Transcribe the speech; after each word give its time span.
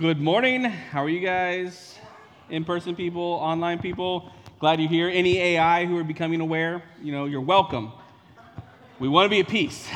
Good 0.00 0.18
morning. 0.18 0.64
How 0.64 1.04
are 1.04 1.10
you 1.10 1.20
guys? 1.20 1.98
In 2.48 2.64
person 2.64 2.96
people, 2.96 3.20
online 3.22 3.80
people? 3.80 4.32
Glad 4.58 4.80
you're 4.80 4.88
here. 4.88 5.10
Any 5.10 5.36
AI 5.36 5.84
who 5.84 5.98
are 5.98 6.04
becoming 6.04 6.40
aware, 6.40 6.82
you 7.02 7.12
know, 7.12 7.26
you're 7.26 7.42
welcome. 7.42 7.92
We 8.98 9.08
want 9.08 9.26
to 9.26 9.28
be 9.28 9.40
at 9.40 9.48
peace. 9.48 9.86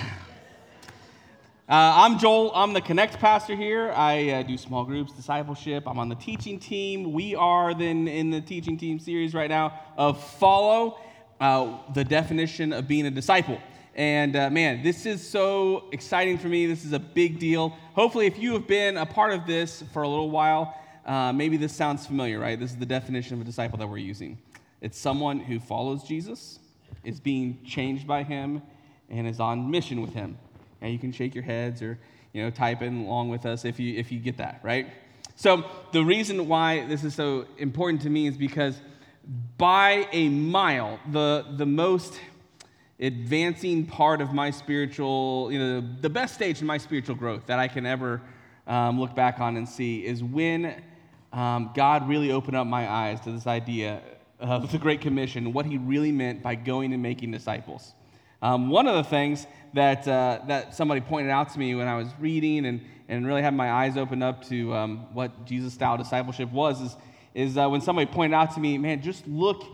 Uh, 1.67 1.71
I'm 1.71 2.19
Joel. 2.19 2.53
I'm 2.55 2.75
the 2.75 2.83
Connect 2.83 3.19
pastor 3.19 3.57
here. 3.57 3.93
I 3.93 4.29
uh, 4.29 4.43
do 4.43 4.59
small 4.59 4.85
groups, 4.85 5.11
discipleship. 5.13 5.85
I'm 5.87 5.99
on 5.99 6.11
the 6.11 6.17
teaching 6.17 6.61
team. 6.61 7.15
We 7.15 7.35
are 7.35 7.73
then 7.73 8.07
in 8.07 8.29
the 8.29 8.43
teaching 8.43 8.77
team 8.77 8.99
series 8.99 9.33
right 9.33 9.49
now 9.49 9.81
of 9.97 10.23
Follow, 10.35 10.99
uh, 11.41 11.79
the 11.95 12.05
definition 12.05 12.75
of 12.75 12.87
being 12.87 13.07
a 13.07 13.11
disciple. 13.11 13.59
And 13.95 14.35
uh, 14.35 14.51
man, 14.51 14.83
this 14.83 15.07
is 15.07 15.27
so 15.27 15.85
exciting 15.93 16.39
for 16.39 16.49
me. 16.49 16.67
This 16.67 16.85
is 16.85 16.93
a 16.93 16.99
big 16.99 17.39
deal. 17.39 17.71
Hopefully, 17.95 18.27
if 18.27 18.39
you 18.39 18.53
have 18.55 18.67
been 18.67 18.97
a 18.97 19.07
part 19.07 19.33
of 19.33 19.47
this 19.47 19.83
for 19.93 20.03
a 20.03 20.09
little 20.09 20.31
while, 20.31 20.77
uh, 21.07 21.33
maybe 21.33 21.57
this 21.57 21.75
sounds 21.75 22.07
familiar, 22.07 22.41
right? 22.41 22.59
This 22.59 22.71
is 22.71 22.77
the 22.77 22.87
definition 22.87 23.35
of 23.35 23.41
a 23.41 23.45
disciple 23.45 23.79
that 23.79 23.87
we're 23.87 23.99
using 23.99 24.39
it's 24.85 24.99
someone 24.99 25.41
who 25.41 25.61
follows 25.61 26.03
Jesus, 26.03 26.59
is 27.05 27.19
being 27.19 27.59
changed 27.65 28.07
by 28.07 28.23
him, 28.23 28.61
and 29.09 29.27
is 29.27 29.41
on 29.41 29.71
mission 29.71 30.03
with 30.03 30.13
him. 30.13 30.37
And 30.83 30.93
you 30.93 30.99
can 30.99 31.11
shake 31.11 31.35
your 31.35 31.43
heads 31.43 31.81
or 31.81 31.99
you 32.35 32.43
know 32.43 32.51
type 32.51 32.83
in 32.83 33.07
along 33.07 33.31
with 33.31 33.47
us 33.47 33.65
if 33.65 33.81
you 33.81 33.97
if 33.97 34.13
you 34.13 34.19
get 34.19 34.37
that 34.37 34.61
right. 34.63 34.89
So 35.37 35.65
the 35.93 36.05
reason 36.05 36.49
why 36.49 36.87
this 36.87 37.03
is 37.03 37.15
so 37.15 37.47
important 37.57 38.03
to 38.03 38.11
me 38.11 38.27
is 38.27 38.37
because 38.37 38.79
by 39.57 40.07
a 40.13 40.29
mile, 40.29 40.99
the 41.11 41.47
the 41.57 41.65
most 41.65 42.21
advancing 43.01 43.87
part 43.87 44.21
of 44.21 44.33
my 44.33 44.51
spiritual, 44.51 45.51
you 45.51 45.59
know, 45.59 45.85
the 46.01 46.11
best 46.11 46.35
stage 46.35 46.61
in 46.61 46.67
my 46.67 46.79
spiritual 46.79 47.15
growth 47.15 47.47
that 47.47 47.59
I 47.59 47.69
can 47.69 47.87
ever 47.87 48.21
um, 48.67 49.01
look 49.01 49.15
back 49.15 49.41
on 49.41 49.57
and 49.57 49.69
see 49.69 50.05
is 50.05 50.23
when 50.23 50.83
um, 51.33 51.71
God 51.75 52.09
really 52.09 52.31
opened 52.31 52.57
up 52.57 52.67
my 52.67 52.89
eyes 52.89 53.21
to 53.23 53.33
this 53.33 53.47
idea 53.47 54.01
of 54.39 54.71
the 54.71 54.79
Great 54.79 55.01
Commission, 55.01 55.53
what 55.53 55.67
He 55.67 55.79
really 55.79 56.13
meant 56.13 56.43
by 56.43 56.55
going 56.55 56.93
and 56.93 57.03
making 57.03 57.31
disciples. 57.31 57.95
Um, 58.43 58.71
one 58.71 58.87
of 58.87 58.95
the 58.95 59.05
things 59.05 59.47
that, 59.73 60.07
uh, 60.07 60.41
that 60.47 60.75
somebody 60.75 61.01
pointed 61.01 61.31
out 61.31 61.53
to 61.55 61.59
me 61.59 61.75
when 61.75 61.89
I 61.89 61.97
was 61.97 62.09
reading 62.21 62.67
and, 62.67 62.81
and 63.09 63.27
really 63.27 63.43
had 63.43 63.55
my 63.55 63.73
eyes 63.73 63.97
opened 63.97 64.23
up 64.23 64.45
to 64.49 64.75
um, 64.75 65.15
what 65.15 65.47
Jesus 65.47 65.73
style 65.73 65.97
discipleship 65.97 66.53
was 66.53 66.81
is, 66.81 66.97
is 67.35 67.57
uh, 67.57 67.69
when 67.69 67.81
somebody 67.81 68.07
pointed 68.07 68.37
out 68.37 68.55
to 68.55 68.61
me, 68.61 68.79
man, 68.79 69.03
just 69.03 69.27
look 69.27 69.65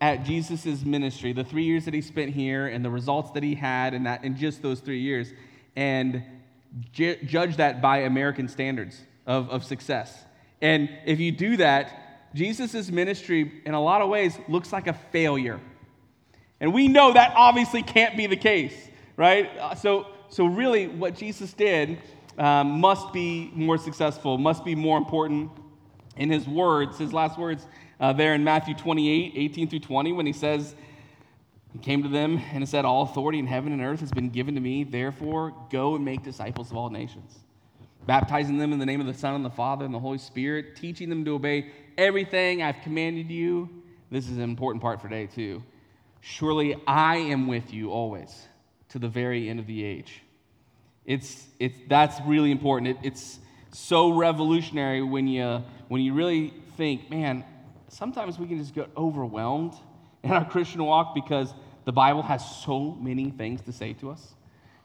at 0.00 0.24
Jesus' 0.24 0.84
ministry, 0.84 1.32
the 1.32 1.44
three 1.44 1.64
years 1.64 1.84
that 1.86 1.94
he 1.94 2.02
spent 2.02 2.32
here 2.32 2.66
and 2.66 2.84
the 2.84 2.90
results 2.90 3.30
that 3.32 3.42
he 3.42 3.54
had 3.54 3.94
in, 3.94 4.04
that, 4.04 4.24
in 4.24 4.36
just 4.36 4.62
those 4.62 4.80
three 4.80 5.00
years, 5.00 5.32
and 5.74 6.22
ju- 6.92 7.16
judge 7.24 7.56
that 7.56 7.80
by 7.80 7.98
American 7.98 8.48
standards 8.48 9.00
of, 9.26 9.48
of 9.50 9.64
success. 9.64 10.24
And 10.60 10.90
if 11.06 11.18
you 11.18 11.32
do 11.32 11.56
that, 11.58 12.34
Jesus' 12.34 12.90
ministry, 12.90 13.62
in 13.64 13.74
a 13.74 13.82
lot 13.82 14.02
of 14.02 14.08
ways, 14.08 14.38
looks 14.48 14.72
like 14.72 14.86
a 14.86 14.92
failure. 14.92 15.60
And 16.60 16.74
we 16.74 16.88
know 16.88 17.12
that 17.12 17.32
obviously 17.34 17.82
can't 17.82 18.16
be 18.16 18.26
the 18.26 18.36
case, 18.36 18.74
right? 19.16 19.50
Uh, 19.58 19.74
so, 19.74 20.06
so 20.28 20.46
really, 20.46 20.88
what 20.88 21.14
Jesus 21.14 21.52
did 21.52 21.98
um, 22.38 22.80
must 22.80 23.12
be 23.12 23.50
more 23.54 23.78
successful, 23.78 24.36
must 24.36 24.64
be 24.64 24.74
more 24.74 24.98
important. 24.98 25.50
In 26.16 26.30
his 26.30 26.48
words, 26.48 26.98
his 26.98 27.12
last 27.12 27.38
words 27.38 27.66
uh, 27.98 28.12
there 28.12 28.34
in 28.34 28.44
Matthew 28.44 28.74
28 28.74 29.32
18 29.36 29.68
through 29.68 29.80
20 29.80 30.12
when 30.12 30.26
he 30.26 30.32
says, 30.32 30.74
He 31.72 31.78
came 31.78 32.02
to 32.02 32.08
them 32.08 32.40
and 32.52 32.62
he 32.62 32.66
said, 32.66 32.84
All 32.84 33.02
authority 33.02 33.38
in 33.38 33.46
heaven 33.46 33.72
and 33.72 33.82
earth 33.82 34.00
has 34.00 34.12
been 34.12 34.30
given 34.30 34.54
to 34.54 34.60
me. 34.60 34.84
Therefore, 34.84 35.54
go 35.70 35.94
and 35.94 36.04
make 36.04 36.22
disciples 36.22 36.70
of 36.70 36.76
all 36.76 36.90
nations, 36.90 37.38
baptizing 38.06 38.58
them 38.58 38.72
in 38.72 38.78
the 38.78 38.86
name 38.86 39.00
of 39.00 39.06
the 39.06 39.14
Son 39.14 39.34
and 39.34 39.44
the 39.44 39.50
Father 39.50 39.84
and 39.84 39.94
the 39.94 39.98
Holy 39.98 40.18
Spirit, 40.18 40.76
teaching 40.76 41.08
them 41.08 41.24
to 41.24 41.34
obey 41.34 41.70
everything 41.96 42.62
I've 42.62 42.80
commanded 42.82 43.30
you. 43.30 43.82
This 44.10 44.28
is 44.28 44.36
an 44.36 44.44
important 44.44 44.82
part 44.82 45.00
for 45.00 45.08
today, 45.08 45.26
too. 45.26 45.62
Surely 46.20 46.74
I 46.86 47.16
am 47.16 47.46
with 47.46 47.72
you 47.72 47.90
always 47.90 48.46
to 48.90 48.98
the 48.98 49.08
very 49.08 49.48
end 49.48 49.58
of 49.58 49.66
the 49.66 49.84
age. 49.84 50.22
It's, 51.04 51.46
it's, 51.58 51.76
that's 51.88 52.20
really 52.26 52.50
important. 52.50 52.98
It, 52.98 53.06
it's 53.06 53.38
so 53.72 54.10
revolutionary 54.10 55.02
when 55.02 55.28
you, 55.28 55.62
when 55.88 56.00
you 56.00 56.14
really 56.14 56.52
think, 56.76 57.10
man, 57.10 57.44
sometimes 57.88 58.38
we 58.38 58.46
can 58.46 58.58
just 58.58 58.74
get 58.74 58.88
overwhelmed 58.96 59.74
in 60.22 60.32
our 60.32 60.44
Christian 60.44 60.84
walk 60.84 61.14
because 61.14 61.54
the 61.84 61.92
Bible 61.92 62.22
has 62.22 62.44
so 62.64 62.92
many 63.00 63.30
things 63.30 63.62
to 63.62 63.72
say 63.72 63.92
to 63.94 64.10
us. 64.10 64.34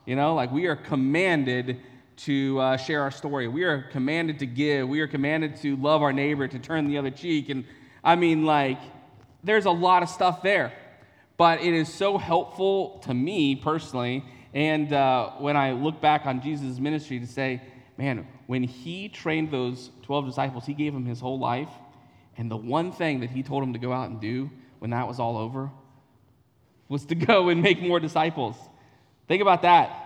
You 0.06 0.16
know, 0.16 0.36
like 0.36 0.52
we 0.52 0.68
are 0.68 0.76
commanded 0.76 1.80
to 2.18 2.60
uh, 2.60 2.78
share 2.78 3.02
our 3.02 3.12
story. 3.12 3.48
We 3.48 3.64
are 3.64 3.84
commanded 3.84 4.40
to 4.40 4.46
give. 4.46 4.88
We 4.88 5.02
are 5.02 5.08
commanded 5.08 5.56
to 5.58 5.76
love 5.78 6.02
our 6.02 6.14
neighbor, 6.14 6.48
to 6.48 6.60
turn 6.60 6.88
the 6.88 6.98
other 6.98 7.10
cheek. 7.10 7.50
And 7.50 7.66
I 8.04 8.16
mean, 8.16 8.46
like, 8.46 8.80
there's 9.44 9.66
a 9.66 9.72
lot 9.72 10.04
of 10.04 10.10
stuff 10.10 10.44
there. 10.44 10.74
But 11.38 11.62
it 11.62 11.74
is 11.74 11.92
so 11.92 12.20
helpful 12.20 13.00
to 13.06 13.14
me 13.14 13.56
personally. 13.56 14.24
And 14.54 14.94
uh, 14.94 15.32
when 15.40 15.58
I 15.58 15.72
look 15.72 16.02
back 16.02 16.28
on 16.28 16.42
Jesus' 16.42 16.80
ministry 16.80 17.20
to 17.20 17.28
say, 17.28 17.62
man, 17.98 18.28
when 18.46 18.64
he 18.64 19.10
trained 19.10 19.50
those 19.50 19.90
12 20.04 20.28
disciples, 20.28 20.66
he 20.66 20.74
gave 20.74 20.94
them 20.94 21.06
his 21.06 21.20
whole 21.20 21.40
life. 21.40 21.70
And 22.38 22.50
the 22.50 22.58
one 22.58 22.92
thing 22.92 23.20
that 23.22 23.30
he 23.30 23.44
told 23.44 23.64
them 23.64 23.74
to 23.74 23.80
go 23.80 23.92
out 23.92 24.10
and 24.10 24.20
do 24.20 24.50
when 24.80 24.92
that 24.92 25.08
was 25.08 25.20
all 25.20 25.38
over 25.38 25.70
was 26.88 27.06
to 27.06 27.16
go 27.32 27.50
and 27.50 27.62
make 27.62 27.82
more 27.82 28.00
disciples. 28.00 28.56
Think 29.28 29.42
about 29.42 29.62
that. 29.64 29.98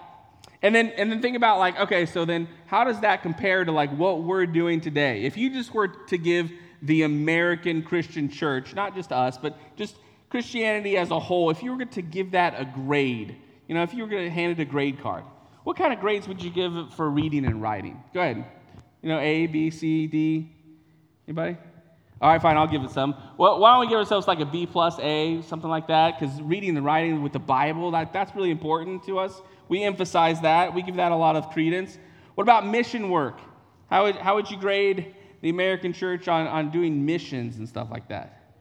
And 0.61 0.73
then, 0.73 0.89
and 0.97 1.11
then 1.11 1.21
think 1.21 1.35
about 1.35 1.59
like, 1.59 1.79
okay, 1.79 2.05
so 2.05 2.25
then 2.25 2.47
how 2.65 2.83
does 2.83 2.99
that 3.01 3.21
compare 3.21 3.63
to 3.63 3.71
like 3.71 3.95
what 3.95 4.23
we're 4.23 4.45
doing 4.45 4.81
today? 4.81 5.23
If 5.23 5.37
you 5.37 5.49
just 5.49 5.73
were 5.73 5.87
to 5.87 6.17
give 6.17 6.51
the 6.81 7.03
American 7.03 7.83
Christian 7.83 8.29
church, 8.29 8.73
not 8.73 8.95
just 8.95 9.11
us, 9.11 9.37
but 9.37 9.57
just 9.75 9.95
Christianity 10.29 10.97
as 10.97 11.11
a 11.11 11.19
whole, 11.19 11.49
if 11.49 11.61
you 11.63 11.75
were 11.75 11.85
to 11.85 12.01
give 12.01 12.31
that 12.31 12.59
a 12.59 12.65
grade, 12.65 13.35
you 13.67 13.75
know, 13.75 13.83
if 13.83 13.93
you 13.93 14.03
were 14.03 14.09
going 14.09 14.23
to 14.23 14.29
hand 14.29 14.51
it 14.51 14.61
a 14.61 14.65
grade 14.65 14.99
card, 15.01 15.23
what 15.63 15.77
kind 15.77 15.93
of 15.93 15.99
grades 15.99 16.27
would 16.27 16.41
you 16.41 16.49
give 16.49 16.93
for 16.93 17.09
reading 17.09 17.45
and 17.45 17.61
writing? 17.61 18.03
Go 18.13 18.21
ahead. 18.21 18.45
You 19.01 19.09
know, 19.09 19.19
A, 19.19 19.47
B, 19.47 19.69
C, 19.69 20.07
D. 20.07 20.51
Anybody? 21.27 21.57
All 22.25 22.31
right, 22.31 22.41
fine, 22.41 22.57
I'll 22.57 22.65
give 22.65 22.83
it 22.83 22.89
some. 22.89 23.13
Well, 23.37 23.59
why 23.59 23.73
don't 23.73 23.81
we 23.81 23.87
give 23.87 23.99
ourselves 23.99 24.27
like 24.27 24.39
a 24.39 24.47
B 24.47 24.65
plus 24.65 24.97
A, 24.97 25.43
something 25.43 25.69
like 25.69 25.85
that? 25.89 26.19
Because 26.19 26.41
reading 26.41 26.75
and 26.75 26.83
writing 26.83 27.21
with 27.21 27.33
the 27.33 27.39
Bible, 27.39 27.91
that, 27.91 28.13
that's 28.13 28.35
really 28.35 28.49
important 28.49 29.03
to 29.03 29.19
us. 29.19 29.43
We 29.69 29.83
emphasize 29.83 30.41
that, 30.41 30.73
we 30.73 30.81
give 30.81 30.95
that 30.95 31.11
a 31.11 31.15
lot 31.15 31.35
of 31.35 31.51
credence. 31.51 31.99
What 32.33 32.41
about 32.41 32.65
mission 32.65 33.11
work? 33.11 33.39
How 33.91 34.05
would, 34.05 34.15
how 34.15 34.33
would 34.33 34.49
you 34.49 34.57
grade 34.57 35.13
the 35.41 35.49
American 35.49 35.93
church 35.93 36.27
on, 36.27 36.47
on 36.47 36.71
doing 36.71 37.05
missions 37.05 37.57
and 37.57 37.69
stuff 37.69 37.89
like 37.91 38.07
that? 38.07 38.55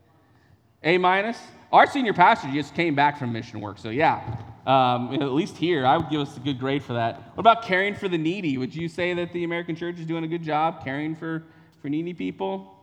A 0.83 0.99
minus? 0.99 1.39
Our 1.73 1.87
senior 1.87 2.13
pastor 2.13 2.49
just 2.53 2.75
came 2.75 2.95
back 2.95 3.19
from 3.19 3.33
mission 3.33 3.63
work, 3.63 3.79
so 3.79 3.89
yeah, 3.89 4.43
um, 4.67 5.15
at 5.15 5.33
least 5.33 5.57
here, 5.57 5.87
I 5.87 5.97
would 5.97 6.11
give 6.11 6.21
us 6.21 6.37
a 6.37 6.41
good 6.41 6.59
grade 6.59 6.83
for 6.83 6.93
that. 6.93 7.35
What 7.35 7.41
about 7.41 7.63
caring 7.63 7.95
for 7.95 8.09
the 8.11 8.19
needy? 8.19 8.59
Would 8.59 8.75
you 8.75 8.91
say 8.91 9.15
that 9.15 9.33
the 9.33 9.45
American 9.45 9.75
church 9.75 9.99
is 9.99 10.05
doing 10.05 10.23
a 10.23 10.29
good 10.29 10.43
job 10.43 10.85
caring 10.85 11.17
for, 11.17 11.45
for 11.81 11.89
needy 11.89 12.13
people? 12.13 12.74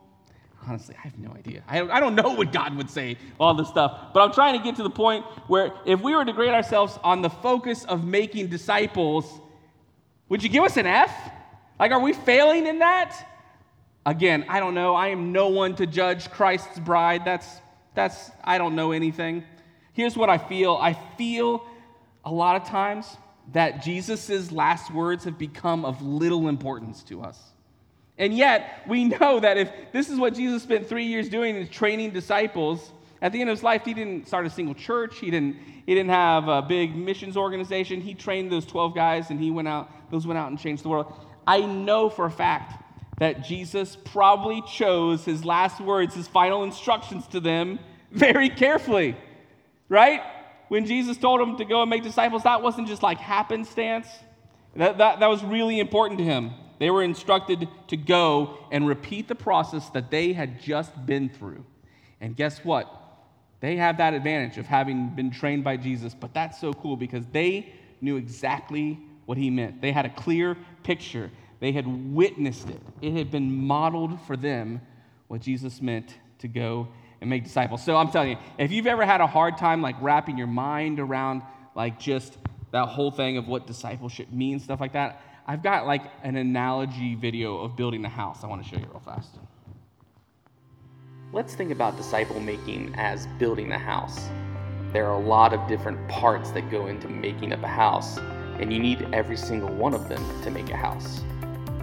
Honestly, 0.66 0.94
I 0.96 1.02
have 1.02 1.18
no 1.18 1.32
idea. 1.32 1.62
I, 1.66 1.80
I 1.82 1.98
don't 1.98 2.14
know 2.14 2.34
what 2.34 2.52
God 2.52 2.76
would 2.76 2.88
say, 2.88 3.16
all 3.40 3.54
this 3.54 3.68
stuff. 3.68 4.12
But 4.14 4.20
I'm 4.20 4.32
trying 4.32 4.56
to 4.56 4.62
get 4.62 4.76
to 4.76 4.82
the 4.82 4.90
point 4.90 5.24
where 5.48 5.72
if 5.84 6.00
we 6.00 6.14
were 6.14 6.24
to 6.24 6.32
grade 6.32 6.52
ourselves 6.52 6.98
on 7.02 7.20
the 7.20 7.30
focus 7.30 7.84
of 7.84 8.04
making 8.04 8.46
disciples, 8.46 9.40
would 10.28 10.42
you 10.42 10.48
give 10.48 10.62
us 10.62 10.76
an 10.76 10.86
F? 10.86 11.12
Like, 11.80 11.90
are 11.90 12.00
we 12.00 12.12
failing 12.12 12.66
in 12.66 12.78
that? 12.78 13.28
Again, 14.06 14.44
I 14.48 14.60
don't 14.60 14.74
know. 14.74 14.94
I 14.94 15.08
am 15.08 15.32
no 15.32 15.48
one 15.48 15.74
to 15.76 15.86
judge 15.86 16.30
Christ's 16.30 16.78
bride. 16.78 17.24
That's, 17.24 17.48
that's, 17.94 18.30
I 18.44 18.58
don't 18.58 18.76
know 18.76 18.92
anything. 18.92 19.44
Here's 19.92 20.16
what 20.16 20.30
I 20.30 20.38
feel 20.38 20.78
I 20.80 20.94
feel 21.18 21.66
a 22.24 22.32
lot 22.32 22.60
of 22.60 22.68
times 22.68 23.06
that 23.52 23.82
Jesus' 23.82 24.52
last 24.52 24.92
words 24.92 25.24
have 25.24 25.38
become 25.38 25.84
of 25.84 26.00
little 26.02 26.48
importance 26.48 27.02
to 27.04 27.22
us. 27.22 27.51
And 28.18 28.36
yet, 28.36 28.82
we 28.86 29.04
know 29.04 29.40
that 29.40 29.56
if 29.56 29.70
this 29.92 30.08
is 30.08 30.18
what 30.18 30.34
Jesus 30.34 30.62
spent 30.62 30.88
three 30.88 31.06
years 31.06 31.28
doing 31.28 31.56
is 31.56 31.68
training 31.68 32.10
disciples, 32.10 32.92
at 33.22 33.32
the 33.32 33.40
end 33.40 33.48
of 33.48 33.56
his 33.56 33.62
life, 33.62 33.84
he 33.84 33.94
didn't 33.94 34.26
start 34.26 34.46
a 34.46 34.50
single 34.50 34.74
church. 34.74 35.18
He 35.20 35.30
didn't, 35.30 35.56
he 35.86 35.94
didn't 35.94 36.10
have 36.10 36.48
a 36.48 36.60
big 36.60 36.96
missions 36.96 37.36
organization. 37.36 38.00
He 38.00 38.14
trained 38.14 38.50
those 38.50 38.66
12 38.66 38.96
guys 38.96 39.30
and 39.30 39.38
he 39.38 39.52
went 39.52 39.68
out, 39.68 40.10
those 40.10 40.26
went 40.26 40.38
out 40.38 40.50
and 40.50 40.58
changed 40.58 40.82
the 40.82 40.88
world. 40.88 41.14
I 41.46 41.60
know 41.60 42.10
for 42.10 42.26
a 42.26 42.30
fact 42.30 42.82
that 43.18 43.44
Jesus 43.44 43.96
probably 43.96 44.60
chose 44.62 45.24
his 45.24 45.44
last 45.44 45.80
words, 45.80 46.16
his 46.16 46.26
final 46.26 46.64
instructions 46.64 47.26
to 47.28 47.38
them 47.38 47.78
very 48.10 48.48
carefully, 48.48 49.16
right? 49.88 50.20
When 50.66 50.86
Jesus 50.86 51.16
told 51.16 51.40
them 51.40 51.56
to 51.58 51.64
go 51.64 51.82
and 51.82 51.90
make 51.90 52.02
disciples, 52.02 52.42
that 52.42 52.60
wasn't 52.60 52.88
just 52.88 53.04
like 53.04 53.18
happenstance. 53.18 54.08
That, 54.74 54.98
that, 54.98 55.20
that 55.20 55.28
was 55.28 55.44
really 55.44 55.78
important 55.78 56.18
to 56.18 56.24
him. 56.24 56.50
They 56.82 56.90
were 56.90 57.04
instructed 57.04 57.68
to 57.86 57.96
go 57.96 58.58
and 58.72 58.88
repeat 58.88 59.28
the 59.28 59.36
process 59.36 59.88
that 59.90 60.10
they 60.10 60.32
had 60.32 60.60
just 60.60 61.06
been 61.06 61.28
through. 61.28 61.64
And 62.20 62.34
guess 62.34 62.58
what? 62.64 62.92
They 63.60 63.76
have 63.76 63.98
that 63.98 64.14
advantage 64.14 64.58
of 64.58 64.66
having 64.66 65.10
been 65.10 65.30
trained 65.30 65.62
by 65.62 65.76
Jesus, 65.76 66.12
but 66.12 66.34
that's 66.34 66.60
so 66.60 66.72
cool 66.72 66.96
because 66.96 67.24
they 67.26 67.72
knew 68.00 68.16
exactly 68.16 68.98
what 69.26 69.38
he 69.38 69.48
meant. 69.48 69.80
They 69.80 69.92
had 69.92 70.06
a 70.06 70.10
clear 70.10 70.56
picture. 70.82 71.30
They 71.60 71.70
had 71.70 71.86
witnessed 71.86 72.68
it. 72.68 72.80
It 73.00 73.12
had 73.12 73.30
been 73.30 73.64
modeled 73.64 74.20
for 74.22 74.36
them 74.36 74.80
what 75.28 75.40
Jesus 75.40 75.80
meant 75.80 76.12
to 76.40 76.48
go 76.48 76.88
and 77.20 77.30
make 77.30 77.44
disciples. 77.44 77.84
So 77.84 77.96
I'm 77.96 78.10
telling 78.10 78.30
you, 78.30 78.38
if 78.58 78.72
you've 78.72 78.88
ever 78.88 79.06
had 79.06 79.20
a 79.20 79.28
hard 79.28 79.56
time 79.56 79.82
like 79.82 79.94
wrapping 80.02 80.36
your 80.36 80.48
mind 80.48 80.98
around 80.98 81.42
like 81.76 82.00
just 82.00 82.36
that 82.72 82.88
whole 82.88 83.12
thing 83.12 83.36
of 83.36 83.46
what 83.46 83.68
discipleship 83.68 84.32
means, 84.32 84.64
stuff 84.64 84.80
like 84.80 84.94
that, 84.94 85.22
I've 85.44 85.62
got 85.62 85.86
like 85.86 86.04
an 86.22 86.36
analogy 86.36 87.16
video 87.16 87.58
of 87.58 87.74
building 87.74 88.04
a 88.04 88.08
house 88.08 88.44
I 88.44 88.46
want 88.46 88.62
to 88.62 88.68
show 88.68 88.76
you 88.76 88.86
real 88.86 89.02
fast. 89.04 89.38
Let's 91.32 91.56
think 91.56 91.72
about 91.72 91.96
disciple 91.96 92.38
making 92.38 92.94
as 92.96 93.26
building 93.38 93.72
a 93.72 93.78
house. 93.78 94.28
There 94.92 95.06
are 95.06 95.20
a 95.20 95.26
lot 95.26 95.52
of 95.52 95.66
different 95.66 96.06
parts 96.08 96.52
that 96.52 96.70
go 96.70 96.86
into 96.86 97.08
making 97.08 97.52
up 97.52 97.62
a 97.64 97.68
house, 97.68 98.18
and 98.60 98.72
you 98.72 98.78
need 98.78 99.08
every 99.12 99.36
single 99.36 99.70
one 99.70 99.94
of 99.94 100.08
them 100.08 100.22
to 100.42 100.50
make 100.50 100.70
a 100.70 100.76
house. 100.76 101.22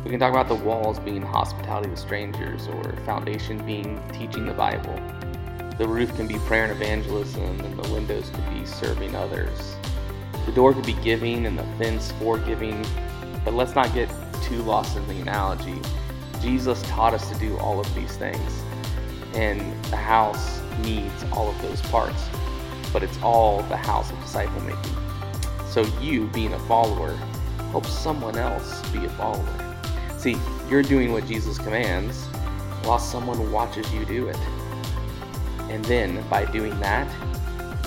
We 0.05 0.11
can 0.11 0.19
talk 0.19 0.31
about 0.31 0.47
the 0.47 0.55
walls 0.55 0.97
being 0.99 1.21
hospitality 1.21 1.89
to 1.89 1.97
strangers, 1.97 2.67
or 2.67 2.95
foundation 3.05 3.65
being 3.65 4.01
teaching 4.13 4.45
the 4.45 4.53
Bible. 4.53 4.95
The 5.77 5.87
roof 5.87 6.15
can 6.15 6.27
be 6.27 6.37
prayer 6.39 6.63
and 6.63 6.71
evangelism, 6.71 7.59
and 7.59 7.77
the 7.77 7.91
windows 7.91 8.29
could 8.29 8.49
be 8.53 8.65
serving 8.65 9.15
others. 9.15 9.75
The 10.45 10.53
door 10.53 10.73
could 10.73 10.85
be 10.85 10.93
giving, 10.93 11.45
and 11.45 11.59
the 11.59 11.65
fence 11.77 12.13
for 12.13 12.37
giving. 12.37 12.85
But 13.45 13.53
let's 13.53 13.75
not 13.75 13.93
get 13.93 14.09
too 14.43 14.61
lost 14.63 14.97
in 14.97 15.07
the 15.07 15.21
analogy. 15.21 15.79
Jesus 16.41 16.81
taught 16.83 17.13
us 17.13 17.29
to 17.31 17.37
do 17.39 17.57
all 17.57 17.79
of 17.79 17.93
these 17.95 18.15
things 18.17 18.61
and 19.33 19.59
the 19.85 19.97
house 19.97 20.61
needs 20.83 21.23
all 21.31 21.49
of 21.49 21.61
those 21.61 21.81
parts. 21.83 22.27
But 22.91 23.03
it's 23.03 23.21
all 23.21 23.61
the 23.63 23.77
house 23.77 24.11
of 24.11 24.19
disciple 24.21 24.61
making. 24.61 24.97
So 25.67 25.81
you, 26.01 26.27
being 26.27 26.53
a 26.53 26.59
follower, 26.59 27.15
helps 27.71 27.91
someone 27.91 28.37
else 28.37 28.81
be 28.89 29.05
a 29.05 29.09
follower. 29.09 29.75
See, 30.17 30.37
you're 30.69 30.83
doing 30.83 31.11
what 31.13 31.27
Jesus 31.27 31.57
commands 31.57 32.25
while 32.83 32.99
someone 32.99 33.51
watches 33.51 33.91
you 33.93 34.05
do 34.05 34.27
it. 34.27 34.37
And 35.69 35.85
then 35.85 36.27
by 36.29 36.45
doing 36.45 36.77
that, 36.79 37.07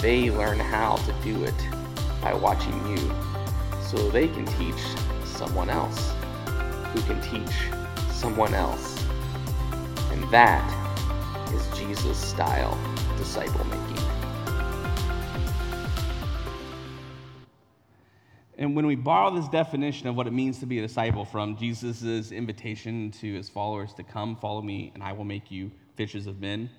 they 0.01 0.31
learn 0.31 0.59
how 0.59 0.97
to 0.97 1.13
do 1.25 1.43
it 1.45 1.69
by 2.21 2.33
watching 2.35 2.87
you 2.89 3.13
so 3.83 4.11
they 4.11 4.29
can 4.29 4.47
teach 4.47 4.81
someone 5.47 5.71
else 5.71 6.15
who 6.93 7.03
can 7.03 7.21
teach 7.21 7.53
someone 8.13 8.55
else. 8.55 8.97
And 10.13 10.23
that 10.31 10.63
is 11.53 11.67
Jesus 11.77 12.17
style 12.17 12.79
disciple 13.17 13.65
making. 13.65 13.99
And 18.57 18.77
when 18.77 18.87
we 18.87 18.95
borrow 18.95 19.35
this 19.35 19.49
definition 19.49 20.07
of 20.07 20.15
what 20.15 20.29
it 20.29 20.33
means 20.33 20.61
to 20.61 20.67
be 20.67 20.79
a 20.79 20.83
disciple 20.83 21.25
from 21.25 21.57
Jesus' 21.57 22.31
invitation 22.31 23.11
to 23.21 23.35
his 23.35 23.49
followers 23.49 23.93
to 23.95 24.05
come, 24.05 24.37
follow 24.37 24.63
me, 24.63 24.93
and 24.95 25.03
I 25.03 25.13
will 25.13 25.25
make 25.25 25.51
you 25.51 25.73
fishers 25.97 26.29
of 26.29 26.41
men, 26.41 26.71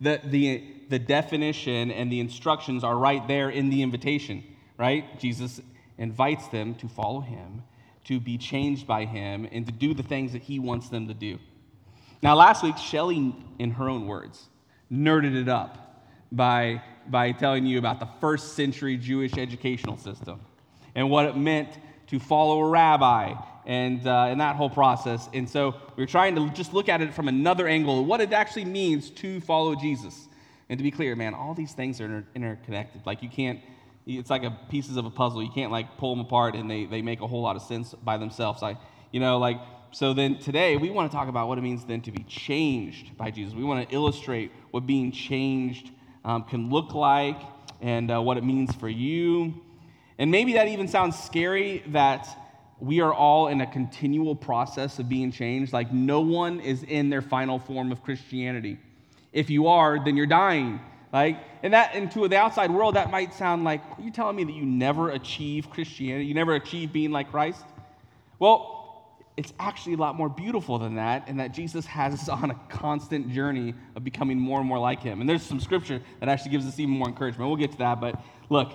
the, 0.00 0.20
the, 0.24 0.64
the 0.88 0.98
definition 0.98 1.92
and 1.92 2.10
the 2.10 2.18
instructions 2.18 2.82
are 2.82 2.96
right 2.96 3.28
there 3.28 3.48
in 3.48 3.70
the 3.70 3.82
invitation, 3.82 4.42
right? 4.76 5.20
Jesus 5.20 5.60
invites 5.98 6.48
them 6.48 6.74
to 6.76 6.88
follow 6.88 7.20
him, 7.20 7.62
to 8.08 8.18
be 8.18 8.38
changed 8.38 8.86
by 8.86 9.04
him, 9.04 9.46
and 9.52 9.66
to 9.66 9.72
do 9.72 9.94
the 9.94 10.02
things 10.02 10.32
that 10.32 10.42
he 10.42 10.58
wants 10.58 10.88
them 10.88 11.08
to 11.08 11.14
do. 11.14 11.38
Now, 12.22 12.34
last 12.34 12.62
week, 12.62 12.76
Shelly, 12.76 13.34
in 13.58 13.70
her 13.72 13.88
own 13.88 14.06
words, 14.06 14.48
nerded 14.90 15.40
it 15.40 15.48
up 15.48 16.04
by, 16.32 16.82
by 17.06 17.32
telling 17.32 17.66
you 17.66 17.78
about 17.78 18.00
the 18.00 18.08
first 18.20 18.54
century 18.54 18.96
Jewish 18.96 19.36
educational 19.36 19.96
system 19.96 20.40
and 20.94 21.10
what 21.10 21.26
it 21.26 21.36
meant 21.36 21.68
to 22.08 22.18
follow 22.18 22.60
a 22.60 22.68
rabbi 22.68 23.34
and, 23.66 24.06
uh, 24.06 24.24
and 24.24 24.40
that 24.40 24.56
whole 24.56 24.70
process. 24.70 25.28
And 25.34 25.48
so 25.48 25.74
we 25.96 26.02
are 26.02 26.06
trying 26.06 26.34
to 26.36 26.48
just 26.50 26.72
look 26.72 26.88
at 26.88 27.02
it 27.02 27.12
from 27.12 27.28
another 27.28 27.68
angle, 27.68 28.04
what 28.04 28.20
it 28.20 28.32
actually 28.32 28.64
means 28.64 29.10
to 29.10 29.40
follow 29.42 29.74
Jesus. 29.74 30.28
And 30.70 30.78
to 30.78 30.82
be 30.82 30.90
clear, 30.90 31.14
man, 31.14 31.34
all 31.34 31.54
these 31.54 31.72
things 31.72 32.00
are 32.00 32.06
inter- 32.06 32.26
interconnected. 32.34 33.06
Like 33.06 33.22
you 33.22 33.28
can't, 33.28 33.60
it's 34.08 34.30
like 34.30 34.42
a 34.42 34.56
pieces 34.70 34.96
of 34.96 35.04
a 35.04 35.10
puzzle. 35.10 35.42
You 35.42 35.50
can't 35.50 35.70
like 35.70 35.98
pull 35.98 36.16
them 36.16 36.24
apart 36.24 36.54
and 36.56 36.70
they, 36.70 36.86
they 36.86 37.02
make 37.02 37.20
a 37.20 37.26
whole 37.26 37.42
lot 37.42 37.56
of 37.56 37.62
sense 37.62 37.94
by 38.02 38.16
themselves. 38.16 38.62
I, 38.62 38.78
you 39.12 39.20
know, 39.20 39.38
like 39.38 39.60
so 39.90 40.14
then 40.14 40.38
today 40.38 40.76
we 40.76 40.90
want 40.90 41.10
to 41.10 41.16
talk 41.16 41.28
about 41.28 41.48
what 41.48 41.58
it 41.58 41.60
means 41.60 41.84
then 41.84 42.00
to 42.02 42.12
be 42.12 42.22
changed 42.24 43.16
by 43.16 43.30
Jesus. 43.30 43.54
We 43.54 43.64
want 43.64 43.88
to 43.88 43.94
illustrate 43.94 44.50
what 44.70 44.86
being 44.86 45.12
changed 45.12 45.90
um, 46.24 46.44
can 46.44 46.70
look 46.70 46.94
like 46.94 47.40
and 47.80 48.10
uh, 48.10 48.20
what 48.20 48.38
it 48.38 48.44
means 48.44 48.74
for 48.74 48.88
you. 48.88 49.62
And 50.18 50.30
maybe 50.30 50.54
that 50.54 50.68
even 50.68 50.88
sounds 50.88 51.18
scary 51.18 51.84
that 51.88 52.26
we 52.80 53.00
are 53.00 53.12
all 53.12 53.48
in 53.48 53.60
a 53.60 53.66
continual 53.66 54.34
process 54.34 54.98
of 54.98 55.08
being 55.08 55.32
changed. 55.32 55.72
Like 55.72 55.92
no 55.92 56.20
one 56.20 56.60
is 56.60 56.82
in 56.82 57.10
their 57.10 57.22
final 57.22 57.58
form 57.58 57.92
of 57.92 58.02
Christianity. 58.02 58.78
If 59.32 59.50
you 59.50 59.68
are, 59.68 60.02
then 60.02 60.16
you're 60.16 60.26
dying. 60.26 60.80
Like, 61.12 61.38
and 61.62 61.72
that, 61.72 61.94
and 61.94 62.10
to 62.12 62.28
the 62.28 62.36
outside 62.36 62.70
world, 62.70 62.96
that 62.96 63.10
might 63.10 63.32
sound 63.32 63.64
like, 63.64 63.80
are 63.98 64.02
you 64.02 64.10
telling 64.10 64.36
me 64.36 64.44
that 64.44 64.52
you 64.52 64.66
never 64.66 65.10
achieve 65.10 65.70
Christianity? 65.70 66.26
You 66.26 66.34
never 66.34 66.54
achieve 66.54 66.92
being 66.92 67.10
like 67.10 67.30
Christ? 67.30 67.64
Well, 68.38 68.74
it's 69.36 69.52
actually 69.58 69.94
a 69.94 69.98
lot 69.98 70.16
more 70.16 70.28
beautiful 70.28 70.78
than 70.78 70.96
that, 70.96 71.28
and 71.28 71.38
that 71.40 71.52
Jesus 71.52 71.86
has 71.86 72.12
us 72.12 72.28
on 72.28 72.50
a 72.50 72.54
constant 72.68 73.32
journey 73.32 73.72
of 73.94 74.04
becoming 74.04 74.38
more 74.38 74.58
and 74.58 74.68
more 74.68 74.78
like 74.78 75.00
him. 75.00 75.20
And 75.20 75.30
there's 75.30 75.44
some 75.44 75.60
scripture 75.60 76.02
that 76.20 76.28
actually 76.28 76.50
gives 76.50 76.66
us 76.66 76.78
even 76.78 76.94
more 76.94 77.08
encouragement. 77.08 77.48
We'll 77.48 77.56
get 77.56 77.72
to 77.72 77.78
that, 77.78 78.00
but 78.00 78.20
look, 78.50 78.72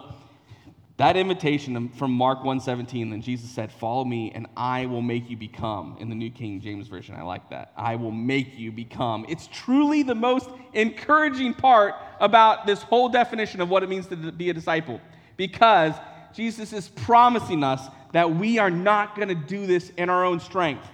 that 0.97 1.17
invitation 1.17 1.89
from 1.89 2.11
Mark 2.11 2.43
1:17, 2.43 3.09
then 3.09 3.21
Jesus 3.21 3.49
said, 3.49 3.71
"Follow 3.71 4.05
me, 4.05 4.31
and 4.33 4.45
I 4.55 4.85
will 4.85 5.01
make 5.01 5.29
you 5.29 5.35
become." 5.35 5.97
In 5.99 6.09
the 6.09 6.15
New 6.15 6.29
King 6.29 6.61
James 6.61 6.87
Version, 6.87 7.15
I 7.15 7.23
like 7.23 7.49
that. 7.49 7.71
I 7.75 7.95
will 7.95 8.11
make 8.11 8.59
you 8.59 8.71
become. 8.71 9.25
It's 9.27 9.47
truly 9.51 10.03
the 10.03 10.13
most 10.13 10.49
encouraging 10.73 11.55
part 11.55 11.95
about 12.19 12.67
this 12.67 12.83
whole 12.83 13.09
definition 13.09 13.59
of 13.59 13.69
what 13.69 13.81
it 13.81 13.89
means 13.89 14.05
to 14.07 14.15
be 14.15 14.51
a 14.51 14.53
disciple, 14.53 15.01
because 15.35 15.95
Jesus 16.35 16.73
is 16.73 16.89
promising 16.89 17.63
us 17.63 17.89
that 18.11 18.35
we 18.35 18.59
are 18.59 18.69
not 18.69 19.15
going 19.15 19.29
to 19.29 19.35
do 19.35 19.65
this 19.65 19.89
in 19.97 20.09
our 20.09 20.23
own 20.23 20.39
strength. 20.39 20.87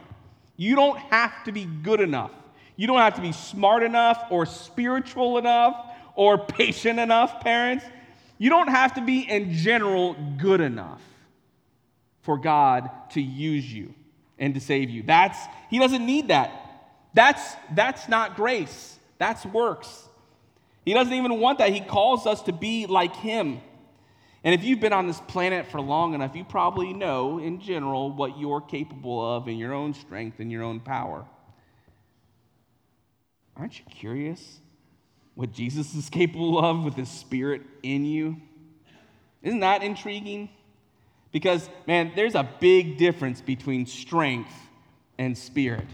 You 0.56 0.76
don't 0.76 0.98
have 0.98 1.44
to 1.44 1.52
be 1.52 1.66
good 1.66 2.00
enough. 2.00 2.32
You 2.78 2.88
don't 2.88 3.00
have 3.00 3.16
to 3.16 3.22
be 3.22 3.34
smart 3.34 3.84
enough 3.84 4.26
or 4.30 4.46
spiritual 4.46 5.38
enough 5.38 5.76
or 6.16 6.38
patient 6.38 7.00
enough, 7.00 7.42
parents. 7.42 7.84
You 8.40 8.50
don't 8.50 8.70
have 8.70 8.96
to 8.96 9.02
be, 9.02 9.20
in 9.20 9.54
general, 9.54 10.16
good 10.38 10.62
enough 10.62 11.02
for 12.22 12.38
God 12.38 12.90
to 13.12 13.22
use 13.22 13.72
you 13.72 13.94
and 14.40 14.54
to 14.56 14.62
save 14.62 14.90
you. 14.90 15.04
That's, 15.04 15.38
he 15.70 15.78
doesn't 15.78 16.06
need 16.06 16.30
that. 16.30 16.52
That's, 17.14 17.44
that's 17.76 18.08
not 18.08 18.36
grace, 18.36 18.98
that's 19.18 19.46
works. 19.46 20.08
He 20.86 20.94
doesn't 20.94 21.14
even 21.14 21.40
want 21.40 21.60
that. 21.60 21.72
He 21.72 21.82
calls 21.82 22.26
us 22.26 22.42
to 22.44 22.54
be 22.54 22.88
like 22.88 23.16
Him. 23.16 23.60
And 24.44 24.56
if 24.56 24.64
you've 24.64 24.80
been 24.80 24.94
on 24.94 25.06
this 25.06 25.20
planet 25.20 25.68
for 25.68 25.82
long 25.82 26.14
enough, 26.14 26.36
you 26.36 26.46
probably 26.46 26.94
know 26.94 27.40
in 27.40 27.60
general 27.60 28.12
what 28.12 28.40
you're 28.40 28.62
capable 28.62 29.36
of 29.36 29.50
in 29.50 29.58
your 29.58 29.74
own 29.74 29.94
strength 29.94 30.40
and 30.40 30.50
your 30.50 30.64
own 30.64 30.80
power. 30.80 31.26
Aren't 33.58 33.78
you 33.78 33.86
curious 33.86 34.62
what 35.40 35.54
Jesus 35.54 35.96
is 35.96 36.10
capable 36.10 36.60
of 36.60 36.84
with 36.84 36.96
his 36.96 37.08
spirit 37.08 37.62
in 37.82 38.04
you? 38.04 38.36
Isn't 39.42 39.62
that 39.62 39.84
intriguing? 39.84 40.50
Because, 41.32 41.70
man, 41.88 42.12
there's 42.14 42.36
a 42.36 42.46
big 42.60 42.98
difference 42.98 43.40
between 43.40 43.86
strength 43.86 44.52
and 45.18 45.38
spirit. 45.38 45.88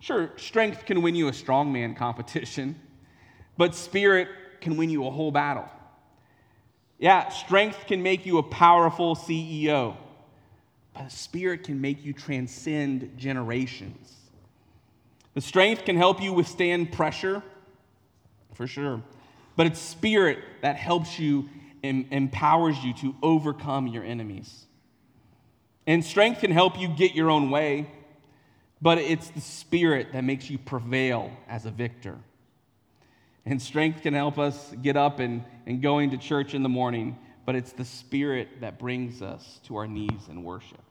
Sure, 0.00 0.32
strength 0.36 0.84
can 0.84 1.00
win 1.00 1.14
you 1.14 1.28
a 1.28 1.30
strongman 1.30 1.96
competition, 1.96 2.78
but 3.56 3.74
spirit 3.74 4.28
can 4.60 4.76
win 4.76 4.90
you 4.90 5.06
a 5.06 5.10
whole 5.10 5.30
battle. 5.30 5.70
Yeah, 6.98 7.30
strength 7.30 7.86
can 7.86 8.02
make 8.02 8.26
you 8.26 8.36
a 8.36 8.42
powerful 8.42 9.16
CEO, 9.16 9.96
but 10.92 11.10
Spirit 11.10 11.64
can 11.64 11.80
make 11.80 12.04
you 12.04 12.12
transcend 12.12 13.16
generations. 13.16 14.14
The 15.32 15.40
strength 15.40 15.86
can 15.86 15.96
help 15.96 16.20
you 16.20 16.34
withstand 16.34 16.92
pressure, 16.92 17.42
for 18.56 18.66
sure, 18.66 19.02
but 19.56 19.66
it's 19.66 19.78
Spirit 19.78 20.38
that 20.62 20.76
helps 20.76 21.18
you 21.18 21.48
and 21.82 22.06
empowers 22.10 22.82
you 22.82 22.92
to 22.94 23.14
overcome 23.22 23.86
your 23.86 24.02
enemies. 24.02 24.66
And 25.86 26.04
strength 26.04 26.40
can 26.40 26.50
help 26.50 26.78
you 26.78 26.88
get 26.88 27.14
your 27.14 27.30
own 27.30 27.50
way, 27.50 27.88
but 28.82 28.98
it's 28.98 29.30
the 29.30 29.40
Spirit 29.40 30.12
that 30.12 30.24
makes 30.24 30.50
you 30.50 30.58
prevail 30.58 31.30
as 31.48 31.64
a 31.66 31.70
victor. 31.70 32.16
And 33.44 33.62
strength 33.62 34.02
can 34.02 34.14
help 34.14 34.38
us 34.38 34.74
get 34.82 34.96
up 34.96 35.20
and, 35.20 35.44
and 35.66 35.80
going 35.80 36.10
to 36.10 36.16
church 36.16 36.54
in 36.54 36.64
the 36.64 36.68
morning, 36.68 37.16
but 37.44 37.54
it's 37.54 37.72
the 37.72 37.84
Spirit 37.84 38.60
that 38.60 38.78
brings 38.78 39.22
us 39.22 39.60
to 39.66 39.76
our 39.76 39.86
knees 39.86 40.28
in 40.28 40.42
worship. 40.42 40.82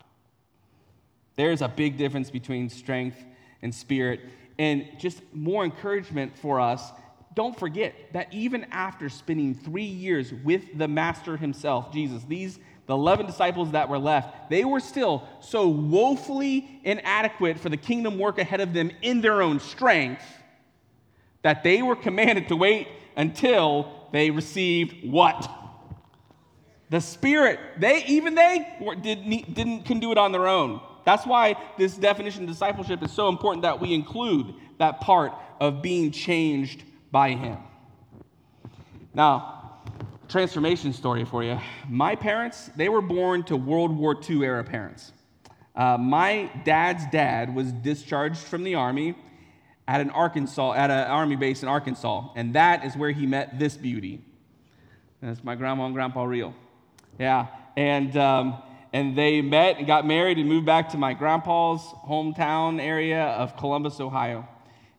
There's 1.35 1.61
a 1.61 1.67
big 1.67 1.97
difference 1.97 2.29
between 2.29 2.69
strength 2.69 3.21
and 3.61 3.73
spirit. 3.73 4.21
And 4.57 4.87
just 4.97 5.21
more 5.33 5.65
encouragement 5.65 6.37
for 6.37 6.61
us. 6.61 6.91
Don't 7.35 7.57
forget 7.59 7.93
that 8.13 8.33
even 8.33 8.65
after 8.71 9.09
spending 9.09 9.53
three 9.53 9.83
years 9.83 10.33
with 10.33 10.77
the 10.77 10.87
Master 10.87 11.35
himself, 11.35 11.91
Jesus, 11.91 12.23
these, 12.23 12.57
the 12.87 12.93
11 12.93 13.25
disciples 13.25 13.71
that 13.71 13.89
were 13.89 13.99
left, 13.99 14.49
they 14.49 14.63
were 14.63 14.79
still 14.79 15.27
so 15.41 15.67
woefully 15.67 16.79
inadequate 16.85 17.59
for 17.59 17.67
the 17.67 17.77
kingdom 17.77 18.17
work 18.17 18.39
ahead 18.39 18.61
of 18.61 18.73
them 18.73 18.89
in 19.01 19.19
their 19.19 19.41
own 19.41 19.59
strength 19.59 20.23
that 21.41 21.61
they 21.61 21.81
were 21.81 21.95
commanded 21.95 22.47
to 22.47 22.55
wait 22.55 22.87
until 23.17 24.07
they 24.13 24.31
received 24.31 25.09
what? 25.11 25.49
The 26.89 27.01
Spirit. 27.01 27.59
They 27.77 28.05
even 28.05 28.33
they 28.33 28.65
didn't, 29.01 29.53
didn't 29.53 29.83
can 29.83 29.99
do 29.99 30.13
it 30.13 30.17
on 30.17 30.31
their 30.31 30.47
own. 30.47 30.79
That's 31.03 31.25
why 31.25 31.55
this 31.77 31.97
definition 31.97 32.43
of 32.43 32.49
discipleship 32.49 33.03
is 33.03 33.11
so 33.11 33.27
important 33.27 33.63
that 33.63 33.79
we 33.79 33.93
include 33.93 34.55
that 34.79 35.01
part 35.01 35.33
of 35.59 35.81
being 35.81 36.11
changed 36.11 36.83
by 37.15 37.29
Him. 37.31 37.57
Now, 39.13 39.79
transformation 40.27 40.91
story 40.91 41.23
for 41.23 41.45
you. 41.45 41.57
My 41.87 42.13
parents, 42.13 42.69
they 42.75 42.89
were 42.89 43.01
born 43.01 43.43
to 43.43 43.55
World 43.55 43.95
War 43.95 44.19
II 44.29 44.43
era 44.43 44.65
parents. 44.65 45.13
Uh, 45.73 45.97
my 45.97 46.51
dad's 46.65 47.05
dad 47.13 47.55
was 47.55 47.71
discharged 47.71 48.39
from 48.39 48.65
the 48.65 48.75
army 48.75 49.15
at 49.87 50.01
an 50.01 50.09
Arkansas, 50.09 50.73
at 50.73 50.91
an 50.91 51.09
army 51.09 51.37
base 51.37 51.63
in 51.63 51.69
Arkansas, 51.69 52.33
and 52.35 52.53
that 52.55 52.83
is 52.83 52.97
where 52.97 53.11
he 53.11 53.25
met 53.25 53.57
this 53.57 53.77
beauty. 53.77 54.21
That's 55.21 55.41
my 55.41 55.55
grandma 55.55 55.85
and 55.85 55.95
grandpa 55.95 56.25
real. 56.25 56.53
Yeah, 57.17 57.47
and 57.77 58.17
um, 58.17 58.61
and 58.91 59.17
they 59.17 59.41
met 59.41 59.77
and 59.77 59.87
got 59.87 60.05
married 60.05 60.37
and 60.37 60.49
moved 60.49 60.65
back 60.65 60.89
to 60.89 60.97
my 60.97 61.13
grandpa's 61.13 61.79
hometown 62.05 62.81
area 62.81 63.23
of 63.23 63.55
Columbus, 63.55 64.01
Ohio. 64.01 64.45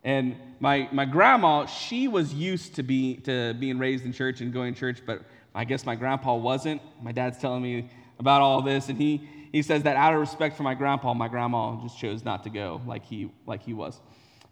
And 0.03 0.37
my, 0.59 0.89
my 0.93 1.05
grandma, 1.05 1.67
she 1.67 2.09
was 2.09 2.33
used 2.33 2.75
to, 2.77 2.83
be, 2.83 3.17
to 3.17 3.55
being 3.55 3.79
raised 3.79 4.05
in 4.05 4.13
church 4.13 4.41
and 4.41 4.53
going 4.53 4.75
to 4.75 4.81
church, 4.81 5.03
but 5.05 5.23
I 5.55 5.65
guess 5.65 5.85
my 5.85 5.95
grandpa 5.95 6.35
wasn't. 6.35 6.81
My 7.03 7.13
dad's 7.13 7.39
telling 7.39 7.63
me 7.63 7.91
about 8.19 8.41
all 8.41 8.63
this, 8.63 8.89
and 8.89 8.99
he, 8.99 9.29
he 9.53 9.63
says 9.63 9.83
that 9.83 9.97
out 9.97 10.15
of 10.15 10.21
respect 10.21 10.57
for 10.57 10.63
my 10.63 10.75
grandpa, 10.75 11.15
my 11.15 11.29
grandma 11.29 11.81
just 11.83 11.99
chose 11.99 12.25
not 12.25 12.45
to 12.45 12.51
go 12.51 12.81
like 12.87 13.05
he, 13.05 13.31
like 13.47 13.63
he 13.63 13.75
was. 13.75 14.01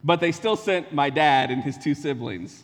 But 0.03 0.21
they 0.21 0.33
still 0.33 0.57
sent 0.57 0.93
my 0.93 1.09
dad 1.09 1.51
and 1.51 1.63
his 1.63 1.79
two 1.79 1.95
siblings, 1.95 2.63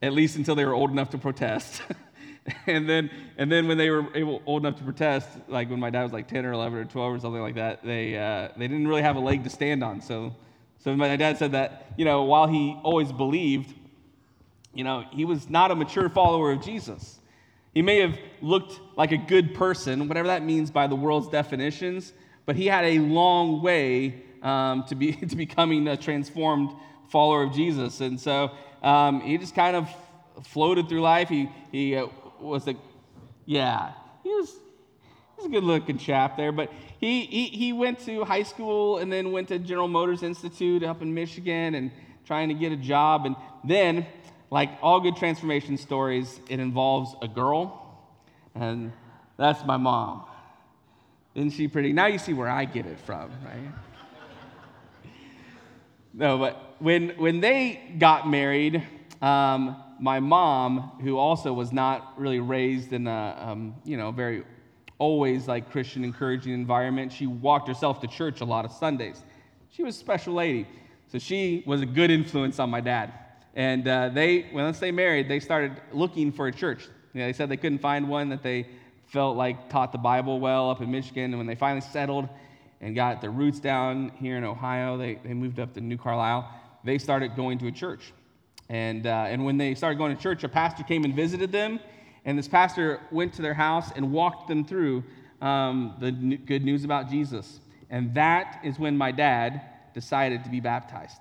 at 0.00 0.12
least 0.14 0.36
until 0.36 0.54
they 0.54 0.64
were 0.64 0.74
old 0.74 0.90
enough 0.90 1.10
to 1.10 1.18
protest. 1.18 1.82
and 2.66 2.88
then, 2.88 3.10
and 3.36 3.52
then 3.52 3.68
when 3.68 3.76
they 3.76 3.90
were 3.90 4.06
able, 4.16 4.42
old 4.46 4.64
enough 4.64 4.78
to 4.78 4.84
protest, 4.84 5.28
like 5.48 5.68
when 5.68 5.78
my 5.78 5.90
dad 5.90 6.02
was 6.04 6.12
like 6.12 6.28
10 6.28 6.46
or 6.46 6.52
11 6.52 6.78
or 6.78 6.84
12 6.86 7.14
or 7.14 7.18
something 7.18 7.42
like 7.42 7.56
that, 7.56 7.84
they, 7.84 8.16
uh, 8.16 8.48
they 8.56 8.68
didn't 8.68 8.88
really 8.88 9.02
have 9.02 9.16
a 9.16 9.20
leg 9.20 9.44
to 9.44 9.50
stand 9.50 9.84
on. 9.84 10.00
So 10.00 10.34
so 10.82 10.96
my 10.96 11.16
dad 11.16 11.38
said 11.38 11.52
that, 11.52 11.92
you 11.96 12.04
know, 12.04 12.24
while 12.24 12.48
he 12.48 12.76
always 12.82 13.12
believed, 13.12 13.72
you 14.74 14.82
know, 14.82 15.04
he 15.12 15.24
was 15.24 15.48
not 15.48 15.70
a 15.70 15.76
mature 15.76 16.08
follower 16.08 16.50
of 16.50 16.64
Jesus. 16.64 17.20
He 17.72 17.82
may 17.82 18.00
have 18.00 18.18
looked 18.40 18.80
like 18.96 19.12
a 19.12 19.16
good 19.16 19.54
person, 19.54 20.08
whatever 20.08 20.28
that 20.28 20.44
means 20.44 20.70
by 20.70 20.88
the 20.88 20.96
world's 20.96 21.28
definitions, 21.28 22.12
but 22.46 22.56
he 22.56 22.66
had 22.66 22.84
a 22.84 22.98
long 22.98 23.62
way 23.62 24.22
um, 24.42 24.84
to, 24.88 24.96
be, 24.96 25.12
to 25.30 25.36
becoming 25.36 25.86
a 25.86 25.96
transformed 25.96 26.70
follower 27.10 27.44
of 27.44 27.52
Jesus. 27.52 28.00
And 28.00 28.20
so 28.20 28.50
um, 28.82 29.20
he 29.20 29.38
just 29.38 29.54
kind 29.54 29.76
of 29.76 29.88
floated 30.44 30.88
through 30.88 31.02
life. 31.02 31.28
He, 31.28 31.48
he 31.70 31.94
uh, 31.94 32.08
was 32.40 32.66
a, 32.66 32.74
yeah, 33.46 33.92
he 34.24 34.30
was, 34.30 34.52
was 35.42 35.50
a 35.50 35.52
good 35.52 35.64
looking 35.64 35.98
chap 35.98 36.36
there, 36.36 36.52
but 36.52 36.72
he, 37.00 37.22
he, 37.22 37.46
he 37.46 37.72
went 37.72 37.98
to 38.00 38.24
high 38.24 38.44
school 38.44 38.98
and 38.98 39.12
then 39.12 39.32
went 39.32 39.48
to 39.48 39.58
General 39.58 39.88
Motors 39.88 40.22
Institute 40.22 40.84
up 40.84 41.02
in 41.02 41.12
Michigan 41.12 41.74
and 41.74 41.90
trying 42.24 42.48
to 42.48 42.54
get 42.54 42.70
a 42.70 42.76
job. 42.76 43.26
And 43.26 43.34
then, 43.64 44.06
like 44.50 44.70
all 44.82 45.00
good 45.00 45.16
transformation 45.16 45.76
stories, 45.76 46.40
it 46.48 46.60
involves 46.60 47.16
a 47.22 47.28
girl, 47.28 47.98
and 48.54 48.92
that's 49.36 49.64
my 49.64 49.76
mom. 49.76 50.24
Isn't 51.34 51.50
she 51.50 51.66
pretty? 51.66 51.92
Now 51.92 52.06
you 52.06 52.18
see 52.18 52.34
where 52.34 52.48
I 52.48 52.64
get 52.64 52.86
it 52.86 53.00
from, 53.00 53.30
right? 53.44 53.72
no, 56.14 56.38
but 56.38 56.76
when, 56.78 57.10
when 57.10 57.40
they 57.40 57.80
got 57.98 58.28
married, 58.28 58.86
um, 59.20 59.82
my 59.98 60.20
mom, 60.20 60.98
who 61.02 61.16
also 61.16 61.52
was 61.52 61.72
not 61.72 62.20
really 62.20 62.40
raised 62.40 62.92
in 62.92 63.06
a 63.06 63.36
um, 63.40 63.74
you 63.84 63.96
know 63.96 64.10
very 64.10 64.44
always 65.02 65.48
like 65.48 65.68
Christian 65.72 66.04
encouraging 66.04 66.52
environment. 66.52 67.12
She 67.12 67.26
walked 67.26 67.66
herself 67.66 68.00
to 68.02 68.06
church 68.06 68.40
a 68.40 68.44
lot 68.44 68.64
of 68.64 68.70
Sundays. 68.70 69.24
She 69.68 69.82
was 69.82 69.96
a 69.96 69.98
special 69.98 70.32
lady. 70.32 70.64
So 71.08 71.18
she 71.18 71.64
was 71.66 71.80
a 71.80 71.86
good 71.86 72.12
influence 72.12 72.60
on 72.60 72.70
my 72.70 72.80
dad. 72.80 73.12
And 73.56 73.88
uh, 73.88 74.10
they, 74.10 74.46
once 74.52 74.78
they 74.78 74.92
married, 74.92 75.28
they 75.28 75.40
started 75.40 75.72
looking 75.92 76.30
for 76.30 76.46
a 76.46 76.52
church. 76.52 76.88
You 77.12 77.20
know, 77.20 77.26
they 77.26 77.32
said 77.32 77.48
they 77.48 77.56
couldn't 77.56 77.80
find 77.80 78.08
one 78.08 78.28
that 78.28 78.44
they 78.44 78.68
felt 79.08 79.36
like 79.36 79.68
taught 79.68 79.90
the 79.90 79.98
Bible 79.98 80.38
well 80.38 80.70
up 80.70 80.80
in 80.80 80.88
Michigan. 80.88 81.24
And 81.32 81.36
when 81.36 81.48
they 81.48 81.56
finally 81.56 81.80
settled 81.80 82.28
and 82.80 82.94
got 82.94 83.20
their 83.20 83.32
roots 83.32 83.58
down 83.58 84.12
here 84.20 84.36
in 84.36 84.44
Ohio, 84.44 84.96
they, 84.96 85.16
they 85.24 85.34
moved 85.34 85.58
up 85.58 85.74
to 85.74 85.80
New 85.80 85.98
Carlisle. 85.98 86.48
They 86.84 86.98
started 86.98 87.34
going 87.34 87.58
to 87.58 87.66
a 87.66 87.72
church. 87.72 88.12
And, 88.68 89.08
uh, 89.08 89.26
and 89.26 89.44
when 89.44 89.58
they 89.58 89.74
started 89.74 89.98
going 89.98 90.16
to 90.16 90.22
church, 90.22 90.44
a 90.44 90.48
pastor 90.48 90.84
came 90.84 91.04
and 91.04 91.12
visited 91.12 91.50
them 91.50 91.80
and 92.24 92.38
this 92.38 92.48
pastor 92.48 93.00
went 93.10 93.34
to 93.34 93.42
their 93.42 93.54
house 93.54 93.90
and 93.94 94.12
walked 94.12 94.48
them 94.48 94.64
through 94.64 95.04
um, 95.40 95.94
the 96.00 96.12
good 96.12 96.64
news 96.64 96.84
about 96.84 97.10
Jesus. 97.10 97.60
And 97.90 98.14
that 98.14 98.60
is 98.64 98.78
when 98.78 98.96
my 98.96 99.10
dad 99.10 99.60
decided 99.92 100.44
to 100.44 100.50
be 100.50 100.60
baptized. 100.60 101.18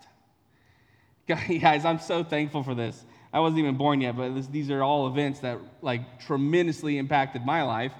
Guys, 1.27 1.85
I'm 1.85 1.99
so 1.99 2.23
thankful 2.23 2.63
for 2.63 2.75
this. 2.75 3.03
I 3.33 3.39
wasn't 3.39 3.59
even 3.59 3.77
born 3.77 4.01
yet, 4.01 4.15
but 4.17 4.35
this, 4.35 4.47
these 4.47 4.69
are 4.69 4.83
all 4.83 5.07
events 5.07 5.39
that 5.39 5.57
like 5.81 6.19
tremendously 6.19 6.97
impacted 6.97 7.45
my 7.45 7.63
life. 7.63 7.93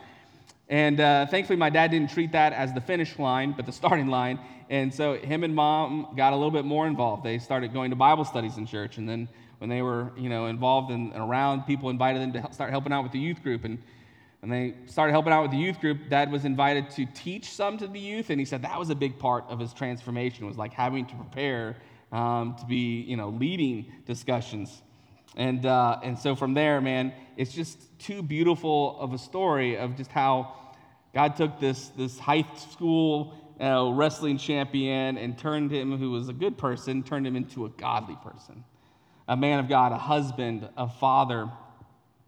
And 0.67 0.99
uh, 0.99 1.25
thankfully, 1.25 1.57
my 1.57 1.69
dad 1.69 1.91
didn't 1.91 2.11
treat 2.11 2.31
that 2.33 2.53
as 2.53 2.73
the 2.73 2.81
finish 2.81 3.17
line, 3.17 3.53
but 3.55 3.65
the 3.65 3.71
starting 3.81 4.07
line. 4.07 4.39
And 4.69 4.93
so 4.93 5.15
him 5.15 5.43
and 5.43 5.53
mom 5.53 6.13
got 6.15 6.33
a 6.33 6.35
little 6.35 6.51
bit 6.51 6.65
more 6.65 6.87
involved. 6.87 7.23
They 7.23 7.39
started 7.39 7.73
going 7.73 7.89
to 7.89 7.95
Bible 7.95 8.23
studies 8.23 8.57
in 8.57 8.65
church, 8.65 8.97
and 8.97 9.07
then 9.07 9.27
when 9.61 9.69
they 9.69 9.83
were, 9.83 10.11
you 10.17 10.27
know, 10.27 10.47
involved 10.47 10.89
and 10.89 11.13
around, 11.15 11.67
people 11.67 11.91
invited 11.91 12.19
them 12.19 12.33
to 12.33 12.51
start 12.51 12.71
helping 12.71 12.91
out 12.91 13.03
with 13.03 13.11
the 13.11 13.19
youth 13.19 13.43
group. 13.43 13.63
And 13.63 13.77
when 14.39 14.49
they 14.49 14.73
started 14.87 15.11
helping 15.11 15.31
out 15.31 15.43
with 15.43 15.51
the 15.51 15.57
youth 15.57 15.79
group, 15.79 16.09
Dad 16.09 16.31
was 16.31 16.45
invited 16.45 16.89
to 16.91 17.05
teach 17.13 17.47
some 17.47 17.77
to 17.77 17.85
the 17.85 17.99
youth, 17.99 18.31
and 18.31 18.39
he 18.39 18.45
said 18.45 18.63
that 18.63 18.79
was 18.79 18.89
a 18.89 18.95
big 18.95 19.19
part 19.19 19.45
of 19.49 19.59
his 19.59 19.71
transformation 19.71 20.47
was 20.47 20.57
like 20.57 20.73
having 20.73 21.05
to 21.05 21.13
prepare 21.13 21.77
um, 22.11 22.55
to 22.59 22.65
be, 22.65 23.01
you 23.01 23.15
know, 23.15 23.29
leading 23.29 23.85
discussions. 24.07 24.81
And, 25.35 25.63
uh, 25.63 25.99
and 26.01 26.17
so 26.17 26.35
from 26.35 26.55
there, 26.55 26.81
man, 26.81 27.13
it's 27.37 27.53
just 27.53 27.77
too 27.99 28.23
beautiful 28.23 28.99
of 28.99 29.13
a 29.13 29.19
story 29.19 29.77
of 29.77 29.95
just 29.95 30.11
how 30.11 30.55
God 31.13 31.35
took 31.35 31.59
this, 31.59 31.89
this 31.89 32.17
high 32.17 32.47
school 32.57 33.35
uh, 33.61 33.91
wrestling 33.93 34.39
champion 34.39 35.19
and 35.19 35.37
turned 35.37 35.69
him, 35.69 35.99
who 35.99 36.09
was 36.09 36.29
a 36.29 36.33
good 36.33 36.57
person, 36.57 37.03
turned 37.03 37.27
him 37.27 37.35
into 37.35 37.65
a 37.65 37.69
godly 37.69 38.17
person 38.23 38.63
a 39.31 39.37
man 39.37 39.59
of 39.59 39.69
God, 39.69 39.93
a 39.93 39.97
husband, 39.97 40.67
a 40.75 40.89
father, 40.89 41.49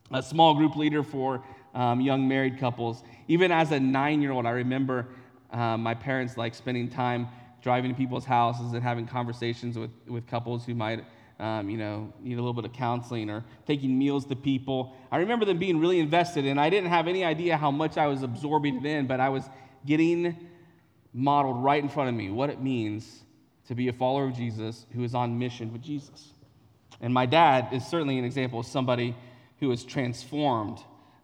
a 0.10 0.24
small 0.24 0.54
group 0.54 0.78
leader 0.78 1.04
for 1.04 1.44
um, 1.74 2.00
young 2.00 2.30
married 2.30 2.58
couples. 2.58 3.04
Even 3.28 3.52
as 3.52 3.74
a 3.74 3.80
nine 3.80 4.22
year 4.22 4.32
old, 4.32 4.46
I 4.46 4.52
remember 4.52 5.08
uh, 5.52 5.76
my 5.76 5.96
parents 5.96 6.38
like 6.38 6.56
spending 6.56 6.90
time 6.90 7.28
driving 7.62 7.92
to 7.92 7.98
people's 7.98 8.24
houses 8.24 8.72
and 8.72 8.82
having 8.82 9.06
conversations 9.06 9.78
with, 9.78 9.92
with 10.08 10.26
couples 10.28 10.66
who 10.66 10.76
might 10.76 11.04
um, 11.42 11.70
you 11.70 11.76
know, 11.78 12.14
need 12.22 12.36
a 12.36 12.38
little 12.38 12.54
bit 12.54 12.64
of 12.64 12.72
counseling 12.72 13.30
or 13.30 13.44
taking 13.68 14.00
meals 14.00 14.26
to 14.28 14.36
people. 14.38 14.96
I 15.12 15.18
remember 15.18 15.44
them 15.44 15.60
being 15.60 15.82
really 15.82 16.00
invested, 16.00 16.46
and 16.46 16.58
I 16.58 16.70
didn't 16.70 16.90
have 16.90 17.10
any 17.10 17.26
idea 17.26 17.58
how 17.58 17.72
much 17.72 17.98
I 17.98 18.08
was 18.08 18.24
absorbing 18.24 18.78
it 18.78 18.86
in, 18.86 19.08
but 19.08 19.20
I 19.20 19.28
was 19.28 19.44
getting 19.86 20.38
modeled 21.12 21.62
right 21.62 21.84
in 21.84 21.90
front 21.90 22.08
of 22.08 22.16
me 22.16 22.32
what 22.32 22.50
it 22.50 22.62
means 22.62 23.24
to 23.68 23.76
be 23.76 23.90
a 23.90 23.94
follower 23.94 24.26
of 24.26 24.36
Jesus 24.36 24.86
who 24.94 25.04
is 25.04 25.14
on 25.14 25.38
mission 25.38 25.74
with 25.74 25.82
Jesus. 25.82 26.33
And 27.02 27.14
my 27.14 27.26
dad 27.26 27.70
is 27.72 27.86
certainly 27.86 28.18
an 28.20 28.26
example 28.26 28.60
of 28.60 28.66
somebody 28.66 29.16
who 29.60 29.70
was 29.70 29.84
transformed 29.84 30.80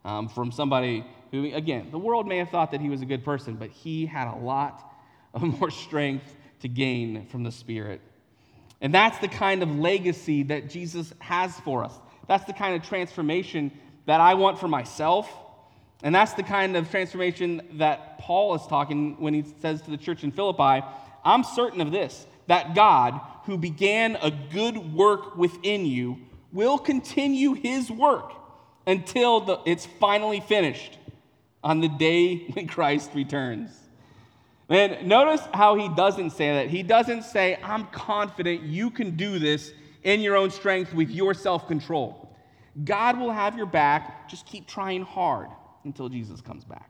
um, 0.06 0.30
from 0.30 0.52
somebody 0.52 1.06
who, 1.32 1.54
again, 1.54 1.90
the 1.92 2.00
world 2.00 2.28
may 2.28 2.38
have 2.38 2.50
thought 2.50 2.72
that 2.72 2.82
he 2.82 2.90
was 2.90 3.02
a 3.02 3.06
good 3.06 3.24
person, 3.24 3.56
but 3.56 3.70
he 3.70 4.06
had 4.06 4.28
a 4.28 4.38
lot 4.38 4.96
of 5.34 5.42
more 5.42 5.70
strength 5.70 6.36
to 6.62 6.68
gain 6.68 7.28
from 7.28 7.44
the 7.44 7.52
Spirit. 7.52 8.02
And 8.82 8.94
that's 8.94 9.18
the 9.20 9.28
kind 9.28 9.62
of 9.62 9.78
legacy 9.78 10.44
that 10.44 10.70
Jesus 10.70 11.14
has 11.20 11.54
for 11.60 11.84
us. 11.84 11.94
That's 12.28 12.46
the 12.46 12.54
kind 12.54 12.76
of 12.76 12.88
transformation 12.88 13.72
that 14.06 14.22
I 14.22 14.36
want 14.36 14.60
for 14.60 14.68
myself. 14.68 15.30
And 16.02 16.16
that's 16.16 16.34
the 16.34 16.44
kind 16.44 16.78
of 16.78 16.90
transformation 16.90 17.62
that 17.74 18.20
Paul 18.20 18.56
is 18.56 18.66
talking 18.68 19.20
when 19.20 19.34
he 19.34 19.44
says 19.60 19.82
to 19.82 19.92
the 19.92 19.98
church 19.98 20.24
in 20.24 20.32
Philippi, 20.32 20.86
I'm 21.26 21.44
certain 21.44 21.82
of 21.82 21.92
this, 21.92 22.26
that 22.50 22.74
God, 22.74 23.22
who 23.46 23.58
began 23.60 24.16
a 24.16 24.32
good 24.32 24.94
work 24.96 25.38
within 25.38 25.86
you, 25.86 26.18
will 26.52 26.80
continue 26.80 27.54
his 27.54 27.92
work 27.92 28.34
until 28.88 29.40
the, 29.40 29.60
it's 29.68 29.86
finally 29.86 30.40
finished 30.40 30.98
on 31.64 31.80
the 31.80 31.88
day 31.88 32.38
when 32.54 32.68
Christ 32.68 33.12
returns. 33.14 33.70
And 34.68 35.08
notice 35.08 35.42
how 35.54 35.76
he 35.76 35.90
doesn't 35.90 36.32
say 36.32 36.54
that. 36.54 36.70
He 36.70 36.82
doesn't 36.82 37.24
say, 37.24 37.60
I'm 37.64 37.86
confident 37.88 38.64
you 38.64 38.90
can 38.90 39.16
do 39.16 39.38
this 39.38 39.72
in 40.02 40.20
your 40.22 40.36
own 40.36 40.50
strength 40.50 40.92
with 40.92 41.12
your 41.12 41.36
self 41.36 41.68
control. 41.68 42.36
God 42.84 43.20
will 43.20 43.32
have 43.32 43.58
your 43.58 43.68
back. 43.68 44.28
Just 44.28 44.48
keep 44.48 44.68
trying 44.68 45.04
hard 45.04 45.50
until 45.84 46.10
Jesus 46.10 46.42
comes 46.42 46.66
back. 46.66 46.90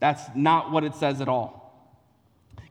That's 0.00 0.22
not 0.34 0.70
what 0.72 0.82
it 0.82 0.94
says 0.94 1.20
at 1.20 1.28
all. 1.28 1.63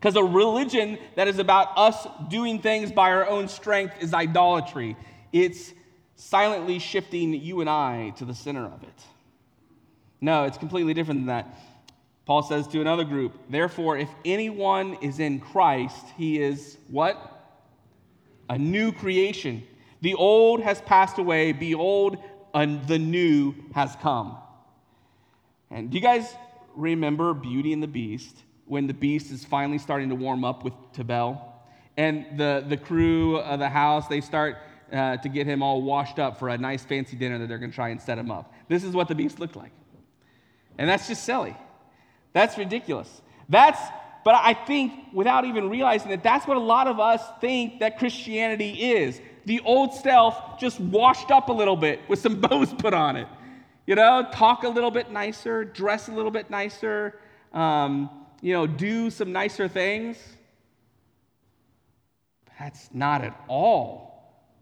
Because 0.03 0.17
a 0.17 0.23
religion 0.23 0.97
that 1.15 1.29
is 1.29 1.39
about 1.39 1.77
us 1.77 2.05
doing 2.27 2.59
things 2.59 2.91
by 2.91 3.11
our 3.11 3.25
own 3.25 3.47
strength 3.47 3.95
is 4.01 4.13
idolatry. 4.13 4.97
It's 5.31 5.71
silently 6.17 6.79
shifting 6.79 7.33
you 7.33 7.61
and 7.61 7.69
I 7.69 8.09
to 8.17 8.25
the 8.25 8.35
center 8.35 8.65
of 8.65 8.83
it. 8.83 9.01
No, 10.19 10.43
it's 10.43 10.57
completely 10.57 10.93
different 10.93 11.21
than 11.21 11.27
that. 11.27 11.57
Paul 12.25 12.43
says 12.43 12.67
to 12.67 12.81
another 12.81 13.05
group, 13.05 13.31
therefore, 13.49 13.97
if 13.97 14.09
anyone 14.25 14.95
is 14.95 15.21
in 15.21 15.39
Christ, 15.39 16.05
he 16.17 16.41
is 16.41 16.75
what? 16.89 17.55
A 18.49 18.57
new 18.57 18.91
creation. 18.91 19.63
The 20.01 20.15
old 20.15 20.61
has 20.63 20.81
passed 20.81 21.17
away, 21.17 21.53
behold, 21.53 22.17
the 22.53 22.99
new 22.99 23.55
has 23.73 23.95
come. 24.01 24.35
And 25.71 25.89
do 25.89 25.95
you 25.95 26.03
guys 26.03 26.35
remember 26.75 27.33
Beauty 27.33 27.71
and 27.71 27.81
the 27.81 27.87
Beast 27.87 28.35
when 28.73 28.87
the 28.87 28.93
Beast 28.93 29.31
is 29.31 29.45
finally 29.45 29.77
starting 29.77 30.09
to 30.09 30.15
warm 30.15 30.43
up 30.43 30.63
with 30.63 30.73
Tubal? 30.93 31.39
And 31.95 32.25
the, 32.39 32.65
the 32.67 32.75
crew 32.75 33.37
of 33.37 33.59
the 33.59 33.69
house, 33.69 34.07
they 34.07 34.19
start 34.19 34.57
uh, 34.91 35.17
to 35.17 35.29
get 35.29 35.45
him 35.45 35.61
all 35.61 35.83
washed 35.83 36.17
up 36.17 36.39
for 36.39 36.49
a 36.49 36.57
nice 36.57 36.83
fancy 36.83 37.15
dinner 37.15 37.37
that 37.37 37.47
they're 37.47 37.59
going 37.59 37.69
to 37.69 37.75
try 37.75 37.89
and 37.89 38.01
set 38.01 38.17
him 38.17 38.31
up. 38.31 38.51
This 38.67 38.83
is 38.83 38.95
what 38.95 39.07
the 39.07 39.13
Beast 39.13 39.39
looked 39.39 39.55
like. 39.55 39.71
And 40.79 40.89
that's 40.89 41.07
just 41.07 41.23
silly. 41.23 41.55
That's 42.33 42.57
ridiculous. 42.57 43.21
That's, 43.47 43.79
but 44.25 44.33
I 44.33 44.55
think 44.55 44.91
without 45.13 45.45
even 45.45 45.69
realizing 45.69 46.09
that, 46.09 46.23
that's 46.23 46.47
what 46.47 46.57
a 46.57 46.65
lot 46.75 46.87
of 46.87 46.99
us 46.99 47.21
think 47.39 47.79
that 47.79 47.99
Christianity 47.99 48.71
is. 48.93 49.21
The 49.45 49.59
old 49.65 49.93
self 49.93 50.59
just 50.59 50.79
washed 50.79 51.29
up 51.29 51.49
a 51.49 51.53
little 51.53 51.75
bit 51.75 51.99
with 52.07 52.17
some 52.17 52.41
bows 52.41 52.73
put 52.73 52.95
on 52.95 53.17
it. 53.17 53.27
You 53.85 53.93
know, 53.93 54.27
talk 54.33 54.63
a 54.63 54.69
little 54.69 54.89
bit 54.89 55.11
nicer, 55.11 55.63
dress 55.63 56.07
a 56.07 56.11
little 56.11 56.31
bit 56.31 56.49
nicer, 56.49 57.19
um, 57.53 58.09
you 58.43 58.51
know, 58.51 58.67
do 58.67 59.09
some 59.09 59.31
nicer 59.31 59.69
things. 59.69 60.17
That's 62.59 62.89
not 62.93 63.23
at 63.23 63.41
all 63.47 64.11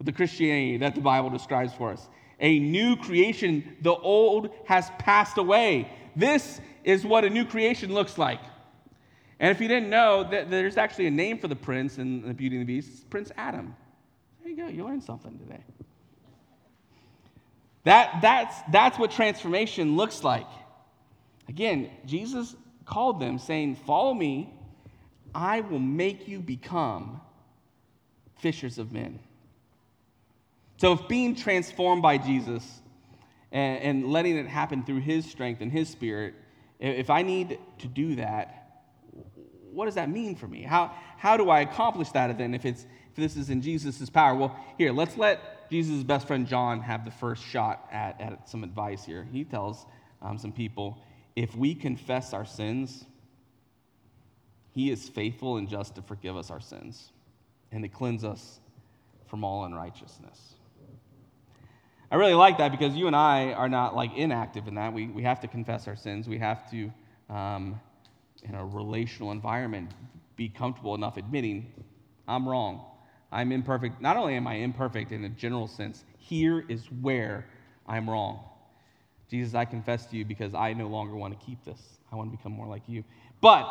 the 0.00 0.12
Christianity 0.12 0.78
that 0.78 0.94
the 0.94 1.00
Bible 1.00 1.30
describes 1.30 1.74
for 1.74 1.90
us. 1.90 2.08
A 2.38 2.60
new 2.60 2.96
creation, 2.96 3.76
the 3.82 3.92
old 3.92 4.50
has 4.66 4.88
passed 4.98 5.36
away. 5.36 5.90
This 6.14 6.60
is 6.84 7.04
what 7.04 7.24
a 7.24 7.30
new 7.30 7.44
creation 7.44 7.92
looks 7.92 8.18
like. 8.18 8.40
And 9.40 9.50
if 9.50 9.60
you 9.60 9.66
didn't 9.66 9.90
know, 9.90 10.28
that 10.30 10.48
there's 10.48 10.76
actually 10.76 11.08
a 11.08 11.10
name 11.10 11.38
for 11.38 11.48
the 11.48 11.56
prince 11.56 11.98
in 11.98 12.22
the 12.22 12.34
Beauty 12.34 12.56
and 12.56 12.66
the 12.66 12.72
Beast. 12.72 13.10
Prince 13.10 13.32
Adam. 13.36 13.74
There 14.42 14.52
you 14.52 14.56
go. 14.56 14.68
You 14.68 14.84
learned 14.84 15.02
something 15.02 15.36
today. 15.40 15.62
That, 17.82 18.20
that's, 18.22 18.56
that's 18.70 18.96
what 18.96 19.10
transformation 19.10 19.96
looks 19.96 20.22
like. 20.22 20.46
Again, 21.48 21.90
Jesus 22.06 22.54
called 22.82 23.20
them 23.20 23.38
saying, 23.38 23.76
Follow 23.76 24.14
me, 24.14 24.52
I 25.34 25.60
will 25.60 25.78
make 25.78 26.28
you 26.28 26.40
become 26.40 27.20
fishers 28.38 28.78
of 28.78 28.92
men. 28.92 29.18
So, 30.78 30.92
if 30.94 31.06
being 31.08 31.36
transformed 31.36 32.02
by 32.02 32.18
Jesus 32.18 32.64
and, 33.50 33.82
and 33.82 34.12
letting 34.12 34.36
it 34.36 34.46
happen 34.46 34.82
through 34.82 35.00
his 35.00 35.24
strength 35.30 35.60
and 35.60 35.70
his 35.70 35.88
spirit, 35.88 36.34
if 36.80 37.10
I 37.10 37.22
need 37.22 37.58
to 37.78 37.86
do 37.86 38.16
that, 38.16 38.82
what 39.70 39.86
does 39.86 39.94
that 39.94 40.10
mean 40.10 40.34
for 40.34 40.46
me? 40.48 40.62
How, 40.62 40.92
how 41.16 41.36
do 41.36 41.48
I 41.50 41.60
accomplish 41.60 42.10
that 42.10 42.36
then 42.36 42.54
if, 42.54 42.64
it's, 42.64 42.82
if 43.10 43.16
this 43.16 43.36
is 43.36 43.48
in 43.48 43.62
Jesus' 43.62 44.10
power? 44.10 44.34
Well, 44.34 44.56
here, 44.76 44.92
let's 44.92 45.16
let 45.16 45.70
Jesus' 45.70 46.02
best 46.02 46.26
friend 46.26 46.46
John 46.46 46.80
have 46.80 47.04
the 47.04 47.10
first 47.10 47.44
shot 47.44 47.88
at, 47.90 48.20
at 48.20 48.48
some 48.48 48.64
advice 48.64 49.04
here. 49.04 49.26
He 49.32 49.44
tells 49.44 49.86
um, 50.20 50.36
some 50.38 50.52
people 50.52 50.98
if 51.36 51.54
we 51.56 51.74
confess 51.74 52.32
our 52.32 52.44
sins, 52.44 53.04
he 54.72 54.90
is 54.90 55.08
faithful 55.08 55.56
and 55.56 55.68
just 55.68 55.94
to 55.96 56.02
forgive 56.02 56.36
us 56.36 56.50
our 56.50 56.60
sins 56.60 57.12
and 57.70 57.82
to 57.82 57.88
cleanse 57.88 58.24
us 58.24 58.60
from 59.28 59.44
all 59.44 59.64
unrighteousness. 59.64 60.54
I 62.10 62.16
really 62.16 62.34
like 62.34 62.58
that 62.58 62.70
because 62.70 62.94
you 62.94 63.06
and 63.06 63.16
I 63.16 63.52
are 63.52 63.70
not 63.70 63.96
like 63.96 64.14
inactive 64.14 64.68
in 64.68 64.74
that. 64.74 64.92
We, 64.92 65.06
we 65.06 65.22
have 65.22 65.40
to 65.40 65.48
confess 65.48 65.88
our 65.88 65.96
sins. 65.96 66.28
We 66.28 66.38
have 66.38 66.70
to, 66.70 66.92
um, 67.30 67.80
in 68.42 68.54
a 68.54 68.64
relational 68.64 69.32
environment, 69.32 69.92
be 70.36 70.50
comfortable 70.50 70.94
enough 70.94 71.16
admitting, 71.16 71.72
I'm 72.28 72.46
wrong. 72.46 72.84
I'm 73.30 73.50
imperfect. 73.50 74.02
Not 74.02 74.18
only 74.18 74.34
am 74.34 74.46
I 74.46 74.56
imperfect 74.56 75.10
in 75.10 75.24
a 75.24 75.30
general 75.30 75.66
sense, 75.66 76.04
here 76.18 76.64
is 76.68 76.84
where 77.00 77.46
I'm 77.86 78.08
wrong. 78.08 78.40
Jesus, 79.28 79.54
I 79.54 79.64
confess 79.64 80.06
to 80.06 80.16
you 80.16 80.24
because 80.24 80.54
I 80.54 80.72
no 80.74 80.88
longer 80.88 81.16
want 81.16 81.38
to 81.38 81.46
keep 81.46 81.64
this. 81.64 81.98
I 82.12 82.16
want 82.16 82.30
to 82.30 82.36
become 82.36 82.52
more 82.52 82.66
like 82.66 82.82
you. 82.86 83.04
But 83.40 83.64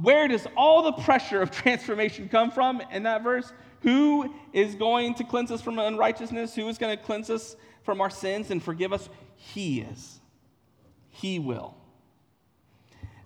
where 0.00 0.28
does 0.28 0.46
all 0.56 0.82
the 0.82 0.92
pressure 0.92 1.40
of 1.40 1.50
transformation 1.62 2.28
come 2.28 2.50
from 2.50 2.82
in 2.92 3.04
that 3.04 3.22
verse? 3.22 3.52
Who 3.80 4.34
is 4.52 4.74
going 4.74 5.14
to 5.14 5.24
cleanse 5.24 5.50
us 5.50 5.62
from 5.62 5.78
unrighteousness? 5.78 6.54
Who 6.54 6.68
is 6.68 6.78
going 6.78 6.96
to 6.96 7.02
cleanse 7.02 7.30
us 7.30 7.56
from 7.82 8.00
our 8.00 8.10
sins 8.10 8.50
and 8.50 8.62
forgive 8.62 8.92
us? 8.92 9.08
He 9.36 9.80
is. 9.80 10.20
He 11.08 11.38
will. 11.38 11.74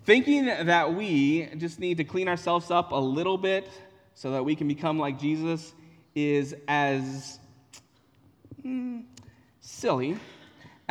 Thinking 0.05 0.45
that 0.45 0.93
we 0.93 1.47
just 1.57 1.79
need 1.79 1.97
to 1.97 2.03
clean 2.03 2.27
ourselves 2.27 2.71
up 2.71 2.91
a 2.91 2.95
little 2.95 3.37
bit 3.37 3.69
so 4.13 4.31
that 4.31 4.43
we 4.43 4.55
can 4.55 4.67
become 4.67 4.97
like 4.97 5.19
Jesus 5.19 5.73
is 6.15 6.55
as 6.67 7.39
mm, 8.65 9.03
silly 9.59 10.17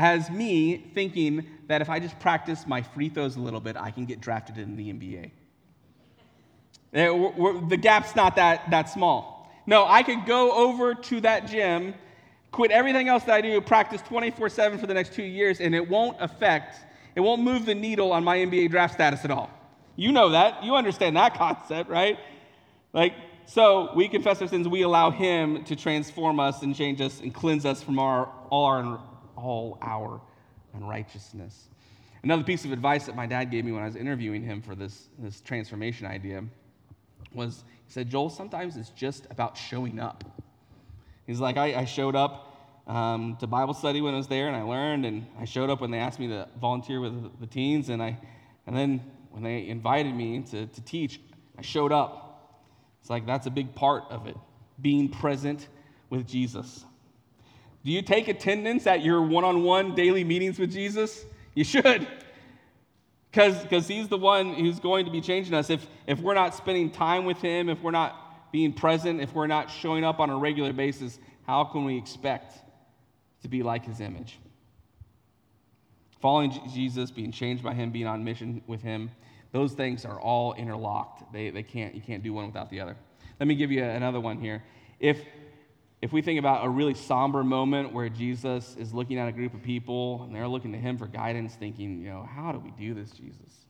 as 0.01 0.31
me 0.31 0.79
thinking 0.95 1.47
that 1.69 1.83
if 1.83 1.91
I 1.91 2.01
just 2.01 2.19
practice 2.19 2.67
my 2.67 2.83
free 2.83 3.09
throws 3.09 3.37
a 3.37 3.41
little 3.41 3.61
bit, 3.61 3.77
I 3.77 3.91
can 3.91 4.07
get 4.07 4.21
drafted 4.21 4.59
in 4.59 4.77
the 4.77 4.93
NBA. 4.93 5.31
Eh, 6.93 7.69
the 7.69 7.77
gap's 7.77 8.17
not 8.17 8.37
that, 8.37 8.71
that 8.71 8.89
small. 8.89 9.53
No, 9.67 9.87
I 9.87 10.03
could 10.03 10.27
go 10.27 10.53
over 10.53 10.95
to 10.95 11.21
that 11.21 11.47
gym 11.47 11.95
quit 12.51 12.71
everything 12.71 13.09
else 13.09 13.25
that 13.25 13.35
I 13.35 13.41
do, 13.41 13.61
practice 13.61 14.03
24 14.03 14.49
7 14.49 14.79
for 14.79 14.87
the 14.87 14.95
next 14.95 15.13
two 15.13 15.23
years, 15.23 15.61
and 15.61 15.75
it 15.75 15.89
won't 15.89 16.17
affect, 16.21 16.77
it 17.15 17.21
won't 17.21 17.43
move 17.43 17.67
the 17.67 17.75
needle 17.75 18.13
on 18.13 18.25
my 18.25 18.39
NBA 18.39 18.71
draft 18.71 18.95
status 18.95 19.25
at 19.25 19.31
all. 19.31 19.51
You 19.97 20.13
know 20.13 20.31
that. 20.31 20.65
You 20.65 20.75
understand 20.75 21.17
that 21.17 21.35
concept, 21.39 21.91
right? 21.91 22.19
Like, 22.93 23.15
so 23.47 23.93
we 23.95 24.09
confess 24.09 24.41
our 24.41 24.49
sins, 24.49 24.69
we 24.69 24.83
allow 24.83 25.11
Him 25.11 25.65
to 25.65 25.77
transform 25.77 26.41
us 26.41 26.63
and 26.63 26.75
change 26.75 27.01
us 27.01 27.21
and 27.21 27.35
cleanse 27.35 27.67
us 27.67 27.83
from 27.83 27.99
our, 27.99 28.29
all, 28.51 28.65
our, 28.65 29.01
all 29.41 29.79
our 29.83 30.21
unrighteousness. 30.75 31.69
Another 32.23 32.45
piece 32.45 32.65
of 32.65 32.73
advice 32.73 33.07
that 33.07 33.17
my 33.17 33.27
dad 33.27 33.51
gave 33.51 33.65
me 33.65 33.73
when 33.73 33.83
I 33.83 33.87
was 33.87 33.97
interviewing 33.97 34.43
him 34.43 34.61
for 34.61 34.75
this, 34.75 35.09
this 35.19 35.41
transformation 35.41 36.07
idea 36.07 36.45
was 37.33 37.65
he 37.87 37.93
said, 37.93 38.11
Joel, 38.11 38.31
sometimes 38.31 38.77
it's 38.77 38.91
just 38.91 39.27
about 39.31 39.57
showing 39.57 39.99
up. 39.99 40.25
He's 41.27 41.41
like, 41.41 41.57
I, 41.57 41.81
I 41.81 41.85
showed 41.85 42.15
up 42.15 42.57
um, 42.87 43.37
to 43.41 43.47
Bible 43.47 43.75
study 43.75 44.01
when 44.01 44.15
I 44.15 44.17
was 44.17 44.27
there, 44.27 44.49
and 44.49 44.57
I 44.57 44.63
learned, 44.63 45.07
and 45.07 45.27
I 45.39 45.45
showed 45.45 45.71
up 45.71 45.81
when 45.81 45.91
they 45.91 45.99
asked 45.99 46.19
me 46.19 46.29
to 46.29 46.49
volunteer 46.61 47.01
with 47.01 47.41
the 47.41 47.47
teens, 47.47 47.89
and 47.89 48.03
I, 48.03 48.19
and 48.67 48.77
then 48.77 49.01
when 49.31 49.43
they 49.43 49.69
invited 49.69 50.15
me 50.15 50.41
to, 50.51 50.67
to 50.67 50.81
teach, 50.83 51.21
I 51.57 51.63
showed 51.63 51.93
up. 51.93 52.27
It's 53.01 53.11
like 53.11 53.27
that's 53.27 53.47
a 53.47 53.51
big 53.51 53.75
part 53.75 54.05
of 54.11 54.27
it, 54.27 54.37
being 54.81 55.09
present 55.09 55.69
with 56.11 56.27
Jesus. 56.27 56.85
Do 57.85 57.91
you 57.91 58.03
take 58.03 58.29
attendance 58.29 58.87
at 58.87 59.03
your 59.03 59.23
one-on-one 59.23 59.95
daily 59.95 60.25
meetings 60.25 60.59
with 60.59 60.73
Jesus? 60.73 61.25
You 61.55 61.65
should. 61.65 62.07
Because 63.33 63.87
he's 63.89 64.09
the 64.09 64.19
one 64.19 64.55
who's 64.55 64.81
going 64.81 65.05
to 65.07 65.11
be 65.11 65.21
changing 65.21 65.55
us. 65.55 65.71
If, 65.71 65.87
if 66.07 66.21
we're 66.21 66.35
not 66.35 66.55
spending 66.55 66.91
time 66.91 67.25
with 67.25 67.39
him, 67.39 67.69
if 67.69 67.81
we're 67.81 67.91
not 67.91 68.53
being 68.53 68.73
present, 68.73 69.21
if 69.21 69.33
we're 69.35 69.47
not 69.47 69.71
showing 69.71 70.05
up 70.05 70.21
on 70.21 70.31
a 70.31 70.37
regular 70.37 70.73
basis, 70.73 71.19
how 71.47 71.65
can 71.65 71.85
we 71.85 71.97
expect 71.97 72.59
to 73.43 73.49
be 73.49 73.63
like 73.63 73.85
his 73.85 74.01
image? 74.01 74.39
Following 76.21 76.53
Jesus, 76.75 77.11
being 77.11 77.33
changed 77.33 77.63
by 77.63 77.73
him, 77.73 77.91
being 77.91 78.07
on 78.07 78.23
mission 78.25 78.63
with 78.67 78.83
him, 78.83 79.11
those 79.53 79.73
things 79.73 80.05
are 80.05 80.21
all 80.21 80.53
interlocked. 80.55 81.33
They, 81.33 81.51
they 81.51 81.63
can't, 81.63 81.95
you 81.95 82.03
can't 82.03 82.23
do 82.23 82.33
one 82.33 82.47
without 82.47 82.69
the 82.69 82.81
other. 82.81 82.97
Let 83.39 83.47
me 83.47 83.55
give 83.55 83.71
you 83.71 83.83
another 83.83 84.21
one 84.21 84.39
here. 84.39 84.63
If, 84.99 85.23
if 86.03 86.13
we 86.13 86.23
think 86.23 86.39
about 86.39 86.65
a 86.65 86.69
really 86.69 86.95
somber 86.95 87.45
moment 87.45 87.93
where 87.93 88.09
Jesus 88.09 88.75
is 88.79 88.95
looking 88.95 89.19
at 89.19 89.29
a 89.29 89.33
group 89.33 89.53
of 89.53 89.63
people 89.63 90.23
and 90.23 90.35
they're 90.35 90.49
looking 90.49 90.73
to 90.73 90.79
him 90.79 90.97
for 90.97 91.07
guidance, 91.07 91.55
thinking, 91.55 92.01
you 92.03 92.09
know, 92.09 92.23
how 92.23 92.53
do 92.53 92.59
we 92.59 92.71
do 92.71 92.95
this, 92.95 93.11
Jesus? 93.11 93.67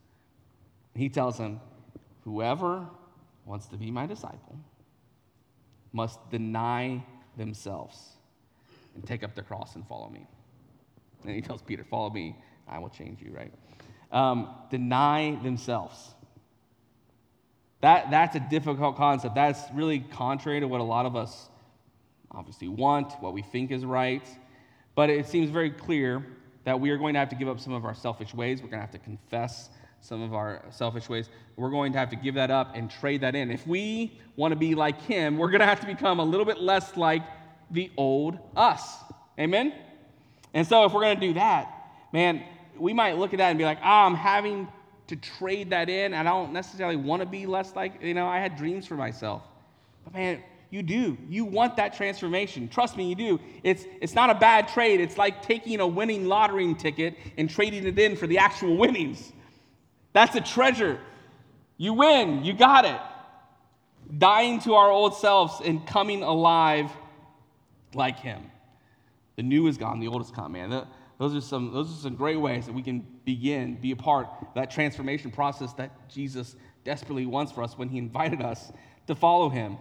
He 0.94 1.08
tells 1.08 1.38
them, 1.38 1.60
whoever 2.22 2.86
wants 3.44 3.66
to 3.68 3.76
be 3.76 3.90
my 3.90 4.06
disciple 4.06 4.58
must 5.92 6.30
deny 6.30 7.04
themselves 7.36 7.98
and 8.94 9.04
take 9.04 9.24
up 9.24 9.34
their 9.34 9.44
cross 9.44 9.74
and 9.74 9.86
follow 9.86 10.08
me. 10.08 10.26
And 11.24 11.34
he 11.34 11.42
tells 11.42 11.62
Peter, 11.62 11.84
Follow 11.84 12.10
me, 12.10 12.36
I 12.68 12.78
will 12.78 12.88
change 12.88 13.20
you, 13.20 13.32
right? 13.32 13.52
Um, 14.12 14.54
deny 14.70 15.36
themselves. 15.42 16.14
That, 17.80 18.10
that's 18.10 18.36
a 18.36 18.40
difficult 18.40 18.96
concept. 18.96 19.34
That's 19.34 19.60
really 19.72 20.00
contrary 20.00 20.60
to 20.60 20.68
what 20.68 20.80
a 20.80 20.84
lot 20.84 21.06
of 21.06 21.16
us 21.16 21.49
obviously 22.30 22.68
want, 22.68 23.12
what 23.20 23.32
we 23.32 23.42
think 23.42 23.70
is 23.70 23.84
right. 23.84 24.26
But 24.94 25.10
it 25.10 25.26
seems 25.26 25.50
very 25.50 25.70
clear 25.70 26.24
that 26.64 26.78
we 26.78 26.90
are 26.90 26.98
going 26.98 27.14
to 27.14 27.20
have 27.20 27.28
to 27.30 27.36
give 27.36 27.48
up 27.48 27.60
some 27.60 27.72
of 27.72 27.84
our 27.84 27.94
selfish 27.94 28.34
ways. 28.34 28.62
We're 28.62 28.68
going 28.68 28.80
to 28.80 28.86
have 28.86 28.92
to 28.92 28.98
confess 28.98 29.70
some 30.00 30.22
of 30.22 30.34
our 30.34 30.62
selfish 30.70 31.08
ways. 31.08 31.28
We're 31.56 31.70
going 31.70 31.92
to 31.92 31.98
have 31.98 32.10
to 32.10 32.16
give 32.16 32.34
that 32.34 32.50
up 32.50 32.72
and 32.74 32.90
trade 32.90 33.20
that 33.22 33.34
in. 33.34 33.50
If 33.50 33.66
we 33.66 34.18
want 34.36 34.52
to 34.52 34.56
be 34.56 34.74
like 34.74 35.00
him, 35.02 35.36
we're 35.38 35.50
going 35.50 35.60
to 35.60 35.66
have 35.66 35.80
to 35.80 35.86
become 35.86 36.20
a 36.20 36.24
little 36.24 36.46
bit 36.46 36.60
less 36.60 36.96
like 36.96 37.22
the 37.70 37.90
old 37.96 38.38
us. 38.56 38.96
Amen? 39.38 39.72
And 40.54 40.66
so 40.66 40.84
if 40.84 40.92
we're 40.92 41.02
going 41.02 41.20
to 41.20 41.26
do 41.26 41.34
that, 41.34 41.72
man, 42.12 42.42
we 42.78 42.92
might 42.92 43.18
look 43.18 43.32
at 43.32 43.38
that 43.38 43.50
and 43.50 43.58
be 43.58 43.64
like, 43.64 43.78
ah, 43.82 44.02
oh, 44.02 44.06
I'm 44.06 44.14
having 44.14 44.68
to 45.08 45.16
trade 45.16 45.70
that 45.70 45.88
in. 45.88 46.14
I 46.14 46.22
don't 46.22 46.52
necessarily 46.52 46.96
want 46.96 47.20
to 47.20 47.26
be 47.26 47.46
less 47.46 47.74
like, 47.76 48.02
you 48.02 48.14
know, 48.14 48.26
I 48.26 48.38
had 48.38 48.56
dreams 48.56 48.86
for 48.86 48.94
myself. 48.94 49.42
But 50.04 50.14
man, 50.14 50.42
you 50.70 50.82
do. 50.82 51.18
You 51.28 51.44
want 51.44 51.76
that 51.76 51.94
transformation. 51.94 52.68
Trust 52.68 52.96
me, 52.96 53.08
you 53.08 53.14
do. 53.16 53.40
It's, 53.64 53.84
it's 54.00 54.14
not 54.14 54.30
a 54.30 54.34
bad 54.34 54.68
trade. 54.68 55.00
It's 55.00 55.18
like 55.18 55.42
taking 55.42 55.80
a 55.80 55.86
winning 55.86 56.26
lottery 56.26 56.72
ticket 56.74 57.16
and 57.36 57.50
trading 57.50 57.86
it 57.86 57.98
in 57.98 58.16
for 58.16 58.28
the 58.28 58.38
actual 58.38 58.76
winnings. 58.76 59.32
That's 60.12 60.34
a 60.36 60.40
treasure. 60.40 61.00
You 61.76 61.94
win. 61.94 62.44
You 62.44 62.52
got 62.52 62.84
it. 62.84 63.00
Dying 64.18 64.60
to 64.60 64.74
our 64.74 64.90
old 64.90 65.16
selves 65.16 65.60
and 65.64 65.84
coming 65.86 66.22
alive 66.22 66.90
like 67.94 68.20
Him. 68.20 68.50
The 69.36 69.42
new 69.42 69.66
is 69.66 69.76
gone, 69.76 70.00
the 70.00 70.08
old 70.08 70.22
is 70.22 70.30
come, 70.30 70.52
man. 70.52 70.86
Those 71.18 71.34
are 71.34 71.40
some, 71.40 71.72
those 71.72 71.90
are 71.90 72.02
some 72.02 72.14
great 72.14 72.36
ways 72.36 72.66
that 72.66 72.72
we 72.72 72.82
can 72.82 73.06
begin, 73.24 73.74
be 73.76 73.90
a 73.90 73.96
part 73.96 74.26
of 74.40 74.48
that 74.54 74.70
transformation 74.70 75.30
process 75.30 75.72
that 75.74 76.08
Jesus 76.08 76.56
desperately 76.84 77.26
wants 77.26 77.52
for 77.52 77.62
us 77.62 77.76
when 77.76 77.88
He 77.88 77.98
invited 77.98 78.42
us 78.42 78.72
to 79.06 79.14
follow 79.14 79.48
Him. 79.48 79.76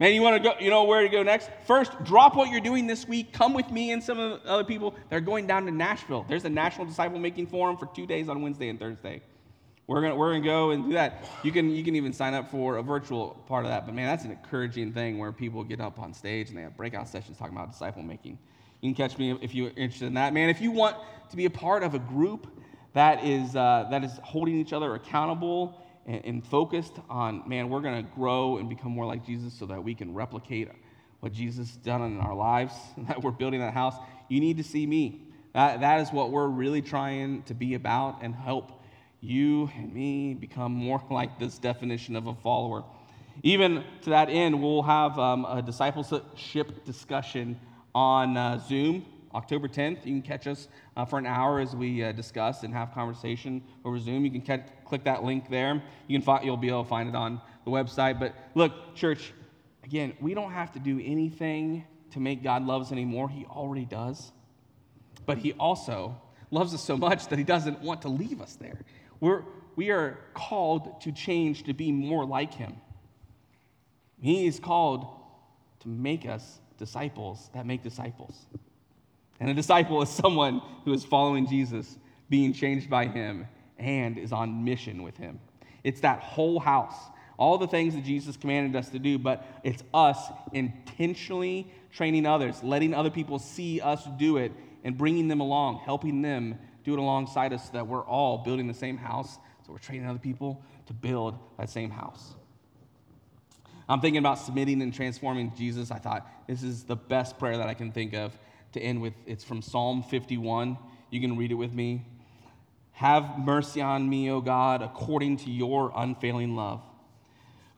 Man, 0.00 0.14
you 0.14 0.22
want 0.22 0.42
to 0.42 0.48
go, 0.48 0.56
you 0.58 0.70
know 0.70 0.84
where 0.84 1.02
to 1.02 1.08
go 1.08 1.22
next? 1.22 1.50
First, 1.66 1.92
drop 2.04 2.34
what 2.34 2.50
you're 2.50 2.60
doing 2.60 2.86
this 2.86 3.06
week. 3.06 3.32
Come 3.32 3.54
with 3.54 3.70
me 3.70 3.92
and 3.92 4.02
some 4.02 4.18
of 4.18 4.42
the 4.42 4.48
other 4.48 4.64
people 4.64 4.94
that 5.10 5.16
are 5.16 5.20
going 5.20 5.46
down 5.46 5.64
to 5.66 5.70
Nashville. 5.70 6.26
There's 6.28 6.44
a 6.44 6.50
National 6.50 6.86
Disciple 6.86 7.18
Making 7.18 7.46
Forum 7.46 7.76
for 7.76 7.86
two 7.86 8.06
days 8.06 8.28
on 8.28 8.42
Wednesday 8.42 8.68
and 8.68 8.78
Thursday. 8.78 9.22
We're 9.86 10.00
gonna, 10.00 10.16
we're 10.16 10.32
gonna 10.32 10.44
go 10.44 10.70
and 10.70 10.86
do 10.86 10.92
that. 10.94 11.24
You 11.42 11.52
can, 11.52 11.70
you 11.70 11.84
can 11.84 11.94
even 11.96 12.12
sign 12.12 12.34
up 12.34 12.50
for 12.50 12.78
a 12.78 12.82
virtual 12.82 13.42
part 13.46 13.64
of 13.64 13.70
that. 13.70 13.84
But 13.84 13.94
man, 13.94 14.06
that's 14.06 14.24
an 14.24 14.30
encouraging 14.30 14.92
thing 14.92 15.18
where 15.18 15.32
people 15.32 15.62
get 15.64 15.80
up 15.80 15.98
on 15.98 16.14
stage 16.14 16.48
and 16.48 16.56
they 16.56 16.62
have 16.62 16.76
breakout 16.76 17.08
sessions 17.08 17.36
talking 17.36 17.54
about 17.54 17.70
disciple 17.70 18.02
making. 18.02 18.38
You 18.80 18.92
can 18.92 18.96
catch 18.96 19.18
me 19.18 19.36
if 19.42 19.54
you're 19.54 19.70
interested 19.76 20.06
in 20.06 20.14
that. 20.14 20.32
Man, 20.32 20.48
if 20.48 20.60
you 20.60 20.70
want 20.70 20.96
to 21.30 21.36
be 21.36 21.44
a 21.44 21.50
part 21.50 21.82
of 21.82 21.94
a 21.94 21.98
group 21.98 22.46
that 22.94 23.24
is, 23.24 23.54
uh, 23.54 23.86
that 23.90 24.04
is 24.04 24.12
holding 24.22 24.58
each 24.58 24.72
other 24.72 24.94
accountable 24.94 25.81
and, 26.06 26.24
and 26.24 26.46
focused 26.46 26.94
on, 27.08 27.42
man, 27.48 27.68
we're 27.68 27.80
going 27.80 28.04
to 28.04 28.10
grow 28.12 28.58
and 28.58 28.68
become 28.68 28.92
more 28.92 29.06
like 29.06 29.24
Jesus 29.24 29.52
so 29.52 29.66
that 29.66 29.82
we 29.82 29.94
can 29.94 30.14
replicate 30.14 30.68
what 31.20 31.32
Jesus 31.32 31.68
has 31.68 31.76
done 31.78 32.02
in 32.02 32.18
our 32.18 32.34
lives, 32.34 32.74
and 32.96 33.06
that 33.08 33.22
we're 33.22 33.30
building 33.30 33.60
that 33.60 33.74
house, 33.74 33.94
you 34.28 34.40
need 34.40 34.56
to 34.56 34.64
see 34.64 34.86
me. 34.86 35.22
That, 35.54 35.80
that 35.80 36.00
is 36.00 36.10
what 36.10 36.30
we're 36.30 36.48
really 36.48 36.82
trying 36.82 37.42
to 37.44 37.54
be 37.54 37.74
about 37.74 38.22
and 38.22 38.34
help 38.34 38.82
you 39.20 39.70
and 39.76 39.94
me 39.94 40.34
become 40.34 40.72
more 40.72 41.02
like 41.10 41.38
this 41.38 41.58
definition 41.58 42.16
of 42.16 42.26
a 42.26 42.34
follower. 42.34 42.84
Even 43.42 43.84
to 44.02 44.10
that 44.10 44.28
end, 44.28 44.60
we'll 44.62 44.82
have 44.82 45.18
um, 45.18 45.46
a 45.46 45.62
discipleship 45.62 46.84
discussion 46.84 47.58
on 47.94 48.36
uh, 48.36 48.58
Zoom 48.58 49.06
October 49.34 49.68
10th. 49.68 50.04
You 50.04 50.12
can 50.12 50.22
catch 50.22 50.46
us 50.46 50.68
uh, 50.96 51.04
for 51.04 51.18
an 51.18 51.26
hour 51.26 51.60
as 51.60 51.74
we 51.74 52.04
uh, 52.04 52.12
discuss 52.12 52.62
and 52.62 52.72
have 52.74 52.92
conversation 52.92 53.62
over 53.84 53.98
Zoom. 53.98 54.24
You 54.24 54.40
can 54.40 54.64
click 54.84 55.04
that 55.04 55.24
link 55.24 55.48
there. 55.48 55.82
You 56.08 56.18
can 56.18 56.24
find, 56.24 56.44
you'll 56.44 56.56
be 56.56 56.68
able 56.68 56.84
to 56.84 56.88
find 56.88 57.08
it 57.08 57.14
on 57.14 57.40
the 57.64 57.70
website. 57.70 58.18
But 58.18 58.34
look, 58.54 58.94
church, 58.94 59.32
again, 59.84 60.14
we 60.20 60.34
don't 60.34 60.52
have 60.52 60.72
to 60.72 60.78
do 60.78 61.00
anything 61.04 61.84
to 62.12 62.20
make 62.20 62.42
God 62.42 62.64
love 62.64 62.82
us 62.82 62.92
anymore. 62.92 63.28
He 63.28 63.44
already 63.46 63.84
does. 63.84 64.32
But 65.26 65.38
He 65.38 65.52
also 65.54 66.20
loves 66.50 66.74
us 66.74 66.82
so 66.82 66.96
much 66.96 67.28
that 67.28 67.38
He 67.38 67.44
doesn't 67.44 67.80
want 67.80 68.02
to 68.02 68.08
leave 68.08 68.40
us 68.40 68.56
there. 68.56 68.80
We're, 69.20 69.42
we 69.76 69.90
are 69.90 70.18
called 70.34 71.00
to 71.02 71.12
change 71.12 71.64
to 71.64 71.72
be 71.72 71.90
more 71.90 72.24
like 72.24 72.52
Him. 72.52 72.76
He 74.20 74.46
is 74.46 74.60
called 74.60 75.06
to 75.80 75.88
make 75.88 76.26
us 76.26 76.60
disciples 76.78 77.50
that 77.54 77.66
make 77.66 77.82
disciples. 77.82 78.46
And 79.42 79.50
a 79.50 79.54
disciple 79.54 80.00
is 80.02 80.08
someone 80.08 80.62
who 80.84 80.92
is 80.92 81.04
following 81.04 81.48
Jesus, 81.48 81.98
being 82.30 82.52
changed 82.52 82.88
by 82.88 83.06
him, 83.06 83.48
and 83.76 84.16
is 84.16 84.30
on 84.30 84.62
mission 84.62 85.02
with 85.02 85.16
him. 85.16 85.40
It's 85.82 86.00
that 86.02 86.20
whole 86.20 86.60
house, 86.60 86.94
all 87.36 87.58
the 87.58 87.66
things 87.66 87.96
that 87.96 88.04
Jesus 88.04 88.36
commanded 88.36 88.78
us 88.78 88.90
to 88.90 89.00
do, 89.00 89.18
but 89.18 89.44
it's 89.64 89.82
us 89.92 90.16
intentionally 90.52 91.68
training 91.90 92.24
others, 92.24 92.62
letting 92.62 92.94
other 92.94 93.10
people 93.10 93.40
see 93.40 93.80
us 93.80 94.06
do 94.16 94.36
it, 94.36 94.52
and 94.84 94.96
bringing 94.96 95.26
them 95.26 95.40
along, 95.40 95.80
helping 95.84 96.22
them 96.22 96.56
do 96.84 96.92
it 96.92 97.00
alongside 97.00 97.52
us 97.52 97.66
so 97.66 97.72
that 97.72 97.88
we're 97.88 98.06
all 98.06 98.38
building 98.38 98.68
the 98.68 98.74
same 98.74 98.96
house. 98.96 99.40
So 99.66 99.72
we're 99.72 99.78
training 99.78 100.06
other 100.06 100.20
people 100.20 100.62
to 100.86 100.92
build 100.92 101.36
that 101.58 101.68
same 101.68 101.90
house. 101.90 102.36
I'm 103.88 104.00
thinking 104.00 104.18
about 104.18 104.38
submitting 104.38 104.82
and 104.82 104.94
transforming 104.94 105.52
Jesus. 105.56 105.90
I 105.90 105.98
thought 105.98 106.30
this 106.46 106.62
is 106.62 106.84
the 106.84 106.94
best 106.94 107.40
prayer 107.40 107.56
that 107.56 107.68
I 107.68 107.74
can 107.74 107.90
think 107.90 108.14
of 108.14 108.38
to 108.72 108.80
end 108.80 109.00
with. 109.00 109.14
It's 109.26 109.44
from 109.44 109.62
Psalm 109.62 110.02
51. 110.02 110.78
You 111.10 111.20
can 111.20 111.36
read 111.36 111.50
it 111.50 111.56
with 111.56 111.72
me. 111.72 112.04
Have 112.92 113.38
mercy 113.38 113.80
on 113.80 114.08
me, 114.08 114.30
O 114.30 114.40
God, 114.40 114.82
according 114.82 115.38
to 115.38 115.50
your 115.50 115.92
unfailing 115.94 116.56
love. 116.56 116.82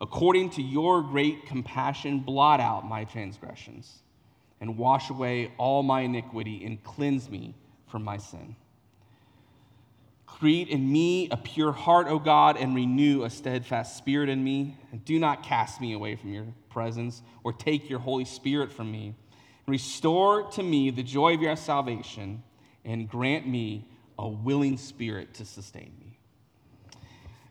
According 0.00 0.50
to 0.50 0.62
your 0.62 1.02
great 1.02 1.46
compassion, 1.46 2.20
blot 2.20 2.61
out 2.61 2.87
my 2.87 3.04
transgressions 3.04 4.02
and 4.61 4.76
wash 4.76 5.11
away 5.11 5.52
all 5.57 5.83
my 5.83 6.02
iniquity 6.02 6.64
and 6.64 6.83
cleanse 6.83 7.30
me 7.30 7.54
from 7.87 8.02
my 8.02 8.16
sin. 8.16 8.57
Create 10.26 10.68
in 10.68 10.92
me 10.92 11.28
a 11.30 11.37
pure 11.37 11.70
heart, 11.70 12.09
O 12.09 12.18
God, 12.18 12.57
and 12.57 12.74
renew 12.74 13.22
a 13.22 13.30
steadfast 13.30 13.96
spirit 13.96 14.28
in 14.28 14.42
me. 14.42 14.76
And 14.90 15.04
do 15.04 15.18
not 15.18 15.44
cast 15.44 15.80
me 15.80 15.92
away 15.92 16.16
from 16.16 16.33
your 16.33 16.46
presence 16.70 17.22
or 17.44 17.52
take 17.52 17.88
your 17.88 18.00
Holy 18.00 18.24
Spirit 18.24 18.72
from 18.72 18.90
me. 18.90 19.14
Restore 19.66 20.50
to 20.53 20.62
me 20.62 20.90
the 20.90 21.03
joy 21.03 21.35
of 21.35 21.42
your 21.42 21.57
salvation 21.57 22.42
and 22.85 23.09
grant 23.09 23.46
me 23.46 23.88
a 24.18 24.29
willing 24.29 24.77
spirit 24.77 25.35
to 25.35 25.44
sustain 25.44 25.92
me. 25.98 26.18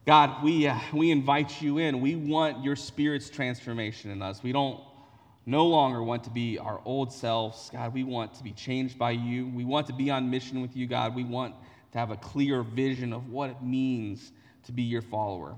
God, 0.05 0.43
we, 0.43 0.67
uh, 0.67 0.77
we 0.93 1.11
invite 1.11 1.61
you 1.61 1.77
in. 1.77 2.01
We 2.01 2.15
want 2.15 2.63
your 2.63 2.75
spirit's 2.75 3.29
transformation 3.29 4.11
in 4.11 4.21
us. 4.21 4.43
We 4.43 4.51
don't 4.51 4.81
no 5.45 5.65
longer 5.65 6.03
want 6.03 6.25
to 6.25 6.29
be 6.29 6.57
our 6.57 6.81
old 6.85 7.11
selves. 7.11 7.69
God, 7.71 7.93
we 7.93 8.03
want 8.03 8.33
to 8.35 8.43
be 8.43 8.51
changed 8.51 8.97
by 8.97 9.11
you. 9.11 9.47
We 9.47 9.65
want 9.65 9.87
to 9.87 9.93
be 9.93 10.09
on 10.11 10.29
mission 10.29 10.61
with 10.61 10.75
you, 10.75 10.87
God. 10.87 11.15
We 11.15 11.23
want 11.23 11.55
to 11.93 11.97
have 11.97 12.11
a 12.11 12.17
clear 12.17 12.63
vision 12.63 13.13
of 13.13 13.29
what 13.29 13.49
it 13.49 13.61
means 13.61 14.31
to 14.65 14.71
be 14.71 14.83
your 14.83 15.01
follower. 15.01 15.55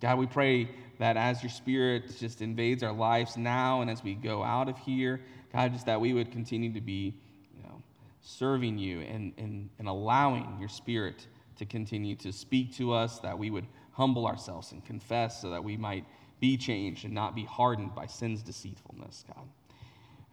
God, 0.00 0.18
we 0.18 0.26
pray 0.26 0.68
that 0.98 1.16
as 1.16 1.42
your 1.42 1.50
spirit 1.50 2.16
just 2.18 2.42
invades 2.42 2.82
our 2.82 2.92
lives 2.92 3.36
now 3.36 3.82
and 3.82 3.90
as 3.90 4.02
we 4.02 4.14
go 4.14 4.42
out 4.42 4.68
of 4.68 4.78
here, 4.78 5.20
God, 5.56 5.72
just 5.72 5.86
that 5.86 6.00
we 6.00 6.12
would 6.12 6.30
continue 6.30 6.70
to 6.74 6.82
be 6.82 7.14
you 7.56 7.62
know, 7.62 7.82
serving 8.20 8.76
you 8.76 9.00
and, 9.00 9.32
and, 9.38 9.70
and 9.78 9.88
allowing 9.88 10.58
your 10.60 10.68
spirit 10.68 11.26
to 11.56 11.64
continue 11.64 12.14
to 12.16 12.30
speak 12.30 12.74
to 12.76 12.92
us, 12.92 13.20
that 13.20 13.38
we 13.38 13.50
would 13.50 13.66
humble 13.92 14.26
ourselves 14.26 14.72
and 14.72 14.84
confess 14.84 15.40
so 15.40 15.48
that 15.50 15.64
we 15.64 15.76
might 15.76 16.04
be 16.40 16.58
changed 16.58 17.06
and 17.06 17.14
not 17.14 17.34
be 17.34 17.44
hardened 17.44 17.94
by 17.94 18.06
sin's 18.06 18.42
deceitfulness, 18.42 19.24
God. 19.34 19.48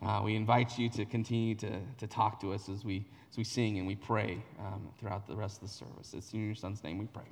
Uh, 0.06 0.22
we 0.22 0.36
invite 0.36 0.78
you 0.78 0.90
to 0.90 1.06
continue 1.06 1.56
to, 1.56 1.80
to 1.98 2.06
talk 2.08 2.42
to 2.42 2.52
us 2.52 2.68
as 2.68 2.84
we, 2.84 3.06
as 3.32 3.38
we 3.38 3.46
sing 3.46 3.78
and 3.78 3.88
we 3.88 3.96
pray 3.96 4.44
um, 4.60 4.90
throughout 5.00 5.26
the 5.26 5.36
rest 5.36 5.62
of 5.62 5.70
the 5.70 5.74
service. 5.74 6.14
It's 6.14 6.34
in 6.34 6.46
your 6.46 6.56
son's 6.56 6.84
name 6.84 6.98
we 6.98 7.06
pray. 7.06 7.24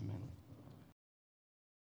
Amen. 0.00 0.37